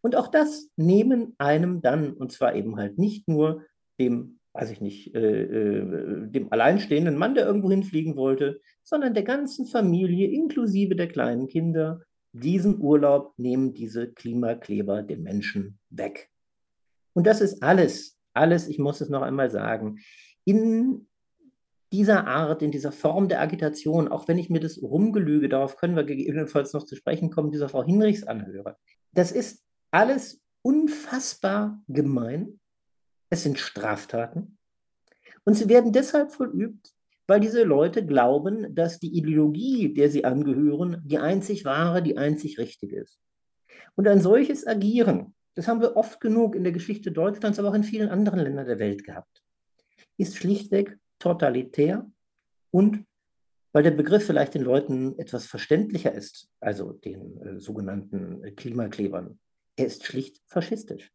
Und 0.00 0.16
auch 0.16 0.28
das 0.28 0.70
nehmen 0.76 1.34
einem 1.38 1.82
dann, 1.82 2.12
und 2.12 2.32
zwar 2.32 2.54
eben 2.54 2.76
halt 2.76 2.98
nicht 2.98 3.28
nur 3.28 3.64
dem, 3.98 4.38
weiß 4.52 4.70
ich 4.70 4.80
nicht, 4.80 5.14
äh, 5.14 5.42
äh, 5.42 6.28
dem 6.28 6.52
alleinstehenden 6.52 7.16
Mann, 7.16 7.34
der 7.34 7.46
irgendwo 7.46 7.70
hinfliegen 7.70 8.16
wollte, 8.16 8.60
sondern 8.82 9.14
der 9.14 9.24
ganzen 9.24 9.66
Familie 9.66 10.30
inklusive 10.30 10.94
der 10.94 11.08
kleinen 11.08 11.48
Kinder. 11.48 12.02
Diesen 12.38 12.80
Urlaub 12.80 13.32
nehmen 13.38 13.72
diese 13.72 14.12
Klimakleber 14.12 15.02
den 15.02 15.22
Menschen 15.22 15.78
weg. 15.90 16.30
Und 17.14 17.26
das 17.26 17.40
ist 17.40 17.62
alles, 17.62 18.18
alles, 18.34 18.68
ich 18.68 18.78
muss 18.78 19.00
es 19.00 19.08
noch 19.08 19.22
einmal 19.22 19.50
sagen, 19.50 20.00
in 20.44 21.08
dieser 21.92 22.26
Art, 22.26 22.62
in 22.62 22.70
dieser 22.70 22.92
Form 22.92 23.28
der 23.28 23.40
Agitation, 23.40 24.08
auch 24.08 24.28
wenn 24.28 24.36
ich 24.36 24.50
mir 24.50 24.60
das 24.60 24.82
Rumgelüge, 24.82 25.48
darauf 25.48 25.76
können 25.76 25.96
wir 25.96 26.04
gegebenenfalls 26.04 26.74
noch 26.74 26.84
zu 26.84 26.94
sprechen 26.94 27.30
kommen, 27.30 27.52
dieser 27.52 27.70
Frau 27.70 27.82
Hinrichs 27.84 28.24
anhöre. 28.24 28.76
Das 29.12 29.32
ist 29.32 29.64
alles 29.90 30.42
unfassbar 30.60 31.80
gemein. 31.88 32.60
Es 33.30 33.44
sind 33.44 33.58
Straftaten. 33.58 34.58
Und 35.44 35.54
sie 35.54 35.68
werden 35.68 35.92
deshalb 35.92 36.32
vollübt, 36.32 36.92
weil 37.26 37.40
diese 37.40 37.64
Leute 37.64 38.04
glauben, 38.04 38.74
dass 38.74 38.98
die 38.98 39.16
Ideologie, 39.16 39.92
der 39.92 40.10
sie 40.10 40.24
angehören, 40.24 41.02
die 41.04 41.18
einzig 41.18 41.64
wahre, 41.64 42.02
die 42.02 42.16
einzig 42.16 42.58
richtige 42.58 43.00
ist. 43.00 43.20
Und 43.94 44.06
ein 44.06 44.20
solches 44.20 44.66
Agieren, 44.66 45.34
das 45.54 45.68
haben 45.68 45.80
wir 45.80 45.96
oft 45.96 46.20
genug 46.20 46.54
in 46.54 46.62
der 46.64 46.72
Geschichte 46.72 47.10
Deutschlands, 47.10 47.58
aber 47.58 47.70
auch 47.70 47.74
in 47.74 47.84
vielen 47.84 48.10
anderen 48.10 48.40
Ländern 48.40 48.66
der 48.66 48.78
Welt 48.78 49.04
gehabt, 49.04 49.42
ist 50.18 50.36
schlichtweg 50.36 50.98
totalitär 51.18 52.08
und 52.70 53.04
weil 53.72 53.82
der 53.82 53.90
Begriff 53.90 54.24
vielleicht 54.24 54.54
den 54.54 54.62
Leuten 54.62 55.18
etwas 55.18 55.46
verständlicher 55.46 56.12
ist, 56.12 56.48
also 56.60 56.92
den 56.92 57.40
äh, 57.42 57.60
sogenannten 57.60 58.54
Klimaklebern, 58.56 59.38
er 59.76 59.86
ist 59.86 60.04
schlicht 60.04 60.40
faschistisch. 60.46 61.12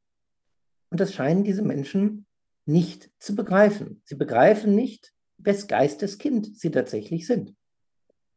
Und 0.89 1.00
das 1.00 1.13
scheinen 1.13 1.43
diese 1.43 1.63
Menschen 1.63 2.28
nicht 2.65 3.10
zu 3.19 3.36
begreifen. 3.36 4.02
Sie 4.06 4.15
begreifen 4.15 4.76
nicht, 4.76 5.12
wes 5.43 5.67
Geistes 5.67 6.17
Kind 6.17 6.58
sie 6.58 6.71
tatsächlich 6.71 7.27
sind. 7.27 7.56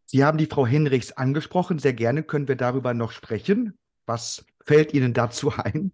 Sie 0.06 0.24
haben 0.24 0.38
die 0.38 0.46
Frau 0.46 0.66
Hinrichs 0.66 1.12
angesprochen. 1.12 1.78
Sehr 1.78 1.94
gerne 1.94 2.22
können 2.22 2.48
wir 2.48 2.56
darüber 2.56 2.94
noch 2.94 3.10
sprechen. 3.10 3.78
Was 4.06 4.44
fällt 4.62 4.92
Ihnen 4.92 5.14
dazu 5.14 5.52
ein? 5.56 5.92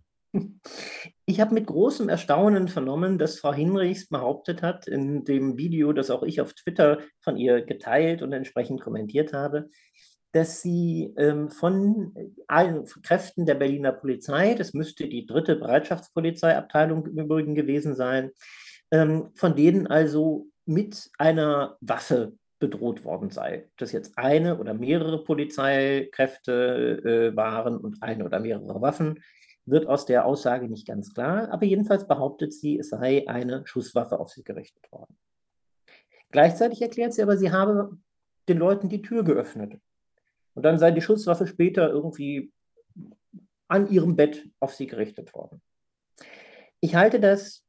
Ich 1.26 1.40
habe 1.40 1.54
mit 1.54 1.66
großem 1.66 2.08
Erstaunen 2.08 2.68
vernommen, 2.68 3.18
dass 3.18 3.38
Frau 3.38 3.52
Hinrichs 3.52 4.08
behauptet 4.08 4.62
hat, 4.62 4.86
in 4.86 5.24
dem 5.24 5.56
Video, 5.58 5.92
das 5.92 6.10
auch 6.10 6.22
ich 6.22 6.40
auf 6.40 6.54
Twitter 6.54 7.00
von 7.20 7.36
ihr 7.36 7.62
geteilt 7.62 8.22
und 8.22 8.32
entsprechend 8.32 8.80
kommentiert 8.80 9.32
habe, 9.32 9.68
dass 10.32 10.62
sie 10.62 11.14
ähm, 11.16 11.50
von 11.50 12.14
allen 12.46 12.84
Kräften 13.02 13.46
der 13.46 13.56
Berliner 13.56 13.92
Polizei, 13.92 14.54
das 14.54 14.72
müsste 14.72 15.08
die 15.08 15.26
dritte 15.26 15.56
Bereitschaftspolizeiabteilung 15.56 17.06
im 17.06 17.18
Übrigen 17.18 17.56
gewesen 17.56 17.96
sein, 17.96 18.30
ähm, 18.92 19.30
von 19.34 19.56
denen 19.56 19.88
also 19.88 20.46
mit 20.70 21.10
einer 21.18 21.76
Waffe 21.80 22.32
bedroht 22.60 23.04
worden 23.04 23.30
sei. 23.30 23.68
Dass 23.76 23.92
jetzt 23.92 24.16
eine 24.16 24.58
oder 24.58 24.72
mehrere 24.72 25.24
Polizeikräfte 25.24 27.32
äh, 27.32 27.36
waren 27.36 27.76
und 27.76 28.02
eine 28.02 28.24
oder 28.24 28.38
mehrere 28.38 28.80
Waffen, 28.80 29.22
wird 29.66 29.86
aus 29.86 30.06
der 30.06 30.24
Aussage 30.24 30.68
nicht 30.68 30.86
ganz 30.86 31.12
klar, 31.12 31.50
aber 31.50 31.66
jedenfalls 31.66 32.06
behauptet 32.06 32.52
sie, 32.52 32.78
es 32.78 32.90
sei 32.90 33.28
eine 33.28 33.66
Schusswaffe 33.66 34.18
auf 34.18 34.30
sie 34.30 34.42
gerichtet 34.42 34.90
worden. 34.90 35.16
Gleichzeitig 36.30 36.80
erklärt 36.80 37.14
sie 37.14 37.22
aber, 37.22 37.36
sie 37.36 37.50
habe 37.50 37.98
den 38.48 38.58
Leuten 38.58 38.88
die 38.88 39.02
Tür 39.02 39.24
geöffnet. 39.24 39.74
Und 40.54 40.64
dann 40.64 40.78
sei 40.78 40.92
die 40.92 41.02
Schusswaffe 41.02 41.46
später 41.46 41.90
irgendwie 41.90 42.52
an 43.68 43.90
ihrem 43.90 44.16
Bett 44.16 44.48
auf 44.60 44.74
sie 44.74 44.86
gerichtet 44.86 45.34
worden. 45.34 45.60
Ich 46.80 46.94
halte 46.94 47.20
das, 47.20 47.64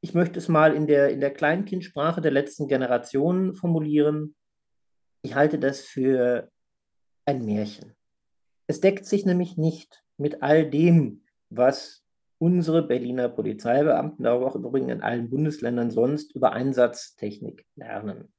ich 0.00 0.14
möchte 0.14 0.38
es 0.38 0.48
mal 0.48 0.74
in 0.74 0.86
der, 0.86 1.10
in 1.10 1.20
der 1.20 1.32
Kleinkindsprache 1.32 2.20
der 2.20 2.30
letzten 2.30 2.68
Generation 2.68 3.54
formulieren, 3.54 4.34
ich 5.22 5.34
halte 5.34 5.58
das 5.58 5.80
für 5.80 6.50
ein 7.24 7.44
Märchen. 7.44 7.94
Es 8.66 8.80
deckt 8.80 9.06
sich 9.06 9.24
nämlich 9.24 9.56
nicht 9.56 10.02
mit 10.16 10.42
all 10.42 10.68
dem, 10.68 11.24
was 11.50 12.02
unsere 12.38 12.82
Berliner 12.82 13.28
Polizeibeamten, 13.28 14.26
aber 14.26 14.46
auch 14.46 14.56
übrigens 14.56 14.90
in 14.92 15.02
allen 15.02 15.30
Bundesländern 15.30 15.90
sonst 15.90 16.34
über 16.34 16.52
Einsatztechnik 16.52 17.66
lernen. 17.76 18.32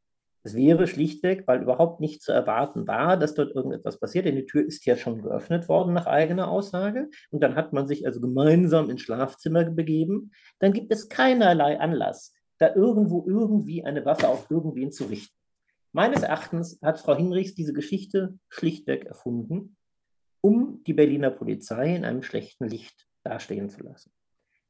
Es 0.45 0.55
wäre 0.55 0.87
schlichtweg, 0.87 1.47
weil 1.47 1.61
überhaupt 1.61 2.01
nicht 2.01 2.21
zu 2.21 2.33
erwarten 2.33 2.85
war, 2.85 3.15
dass 3.15 3.33
dort 3.33 3.55
irgendetwas 3.55 3.97
passiert, 3.97 4.25
denn 4.25 4.35
die 4.35 4.45
Tür 4.45 4.65
ist 4.65 4.85
ja 4.85 4.97
schon 4.97 5.21
geöffnet 5.21 5.69
worden 5.69 5.93
nach 5.93 6.05
eigener 6.05 6.49
Aussage. 6.49 7.09
Und 7.31 7.41
dann 7.41 7.55
hat 7.55 7.71
man 7.71 7.87
sich 7.87 8.05
also 8.05 8.19
gemeinsam 8.19 8.89
ins 8.89 9.01
Schlafzimmer 9.01 9.63
begeben. 9.63 10.31
Dann 10.59 10.73
gibt 10.73 10.91
es 10.91 11.07
keinerlei 11.07 11.79
Anlass, 11.79 12.33
da 12.57 12.75
irgendwo 12.75 13.25
irgendwie 13.25 13.85
eine 13.85 14.05
Waffe 14.05 14.27
auf 14.27 14.51
irgendwen 14.51 14.91
zu 14.91 15.05
richten. 15.05 15.35
Meines 15.93 16.23
Erachtens 16.23 16.79
hat 16.81 16.99
Frau 16.99 17.15
Hinrichs 17.15 17.55
diese 17.55 17.71
Geschichte 17.71 18.37
schlichtweg 18.49 19.05
erfunden, 19.05 19.77
um 20.41 20.83
die 20.85 20.93
Berliner 20.93 21.29
Polizei 21.29 21.95
in 21.95 22.03
einem 22.03 22.23
schlechten 22.23 22.67
Licht 22.67 23.07
dastehen 23.23 23.69
zu 23.69 23.81
lassen. 23.83 24.11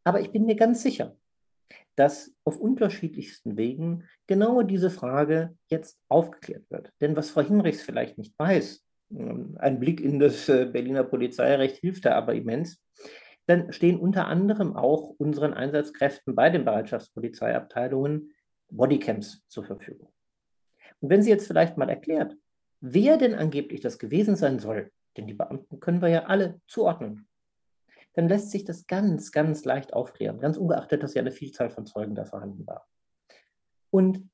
Aber 0.03 0.21
ich 0.21 0.31
bin 0.31 0.45
mir 0.45 0.55
ganz 0.55 0.83
sicher, 0.83 1.15
dass 1.95 2.33
auf 2.43 2.59
unterschiedlichsten 2.59 3.57
Wegen 3.57 4.05
genau 4.27 4.63
diese 4.63 4.89
Frage 4.89 5.55
jetzt 5.69 5.99
aufgeklärt 6.09 6.63
wird. 6.69 6.91
Denn 7.01 7.15
was 7.15 7.29
Frau 7.29 7.41
Hinrichs 7.41 7.81
vielleicht 7.81 8.17
nicht 8.17 8.37
weiß, 8.37 8.83
ähm, 9.11 9.55
ein 9.59 9.79
Blick 9.79 10.01
in 10.01 10.19
das 10.19 10.49
äh, 10.49 10.65
Berliner 10.65 11.03
Polizeirecht 11.03 11.77
hilft 11.77 12.05
da 12.05 12.15
aber 12.15 12.33
immens, 12.33 12.81
dann 13.45 13.73
stehen 13.73 13.99
unter 13.99 14.27
anderem 14.27 14.75
auch 14.75 15.13
unseren 15.17 15.53
Einsatzkräften 15.53 16.35
bei 16.35 16.49
den 16.49 16.65
Bereitschaftspolizeiabteilungen 16.65 18.31
Bodycams 18.69 19.43
zur 19.47 19.65
Verfügung. 19.65 20.11
Und 21.01 21.09
wenn 21.09 21.21
sie 21.21 21.29
jetzt 21.29 21.47
vielleicht 21.47 21.77
mal 21.77 21.89
erklärt, 21.89 22.35
wer 22.79 23.17
denn 23.17 23.35
angeblich 23.35 23.81
das 23.81 23.99
gewesen 23.99 24.35
sein 24.35 24.59
soll, 24.59 24.91
denn 25.17 25.27
die 25.27 25.33
Beamten 25.33 25.79
können 25.79 26.01
wir 26.01 26.09
ja 26.09 26.23
alle 26.25 26.59
zuordnen, 26.67 27.27
dann 28.13 28.29
lässt 28.29 28.51
sich 28.51 28.63
das 28.63 28.87
ganz, 28.87 29.31
ganz 29.31 29.65
leicht 29.65 29.93
aufklären, 29.93 30.39
ganz 30.39 30.57
ungeachtet, 30.57 31.03
dass 31.03 31.13
ja 31.13 31.21
eine 31.21 31.31
Vielzahl 31.31 31.69
von 31.69 31.85
Zeugen 31.85 32.15
da 32.15 32.25
vorhanden 32.25 32.65
war. 32.67 32.87
Und 33.89 34.29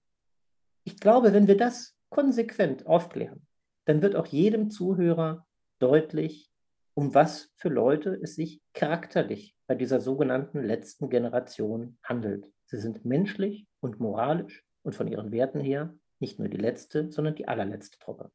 ich 0.83 0.99
glaube, 0.99 1.33
wenn 1.33 1.47
wir 1.47 1.57
das 1.57 1.95
konsequent 2.09 2.85
aufklären, 2.87 3.45
dann 3.85 4.01
wird 4.01 4.15
auch 4.15 4.27
jedem 4.27 4.69
Zuhörer 4.69 5.45
deutlich, 5.79 6.49
um 6.93 7.13
was 7.13 7.51
für 7.55 7.69
Leute 7.69 8.19
es 8.21 8.35
sich 8.35 8.61
charakterlich 8.73 9.55
bei 9.67 9.75
dieser 9.75 9.99
sogenannten 9.99 10.63
letzten 10.63 11.09
Generation 11.09 11.97
handelt. 12.03 12.51
Sie 12.65 12.77
sind 12.77 13.05
menschlich 13.05 13.67
und 13.79 13.99
moralisch 13.99 14.63
und 14.83 14.95
von 14.95 15.07
ihren 15.07 15.31
Werten 15.31 15.59
her 15.59 15.93
nicht 16.19 16.39
nur 16.39 16.49
die 16.49 16.57
letzte, 16.57 17.11
sondern 17.11 17.35
die 17.35 17.47
allerletzte 17.47 17.99
Truppe. 17.99 18.31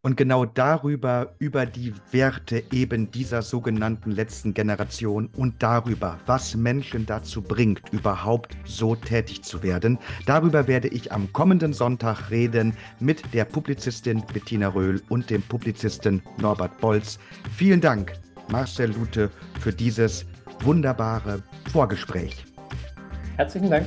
Und 0.00 0.16
genau 0.16 0.44
darüber, 0.44 1.34
über 1.40 1.66
die 1.66 1.92
Werte 2.12 2.62
eben 2.70 3.10
dieser 3.10 3.42
sogenannten 3.42 4.12
letzten 4.12 4.54
Generation 4.54 5.28
und 5.36 5.60
darüber, 5.60 6.20
was 6.24 6.54
Menschen 6.54 7.04
dazu 7.04 7.42
bringt, 7.42 7.82
überhaupt 7.90 8.56
so 8.64 8.94
tätig 8.94 9.42
zu 9.42 9.64
werden, 9.64 9.98
darüber 10.24 10.68
werde 10.68 10.86
ich 10.86 11.10
am 11.10 11.32
kommenden 11.32 11.72
Sonntag 11.72 12.30
reden 12.30 12.74
mit 13.00 13.34
der 13.34 13.44
Publizistin 13.44 14.22
Bettina 14.32 14.68
Röhl 14.68 15.02
und 15.08 15.30
dem 15.30 15.42
Publizisten 15.42 16.22
Norbert 16.40 16.78
Bolz. 16.80 17.18
Vielen 17.56 17.80
Dank, 17.80 18.12
Marcel 18.52 18.92
Lute, 18.92 19.30
für 19.58 19.72
dieses 19.72 20.26
wunderbare 20.60 21.42
Vorgespräch. 21.72 22.44
Herzlichen 23.36 23.70
Dank. 23.70 23.86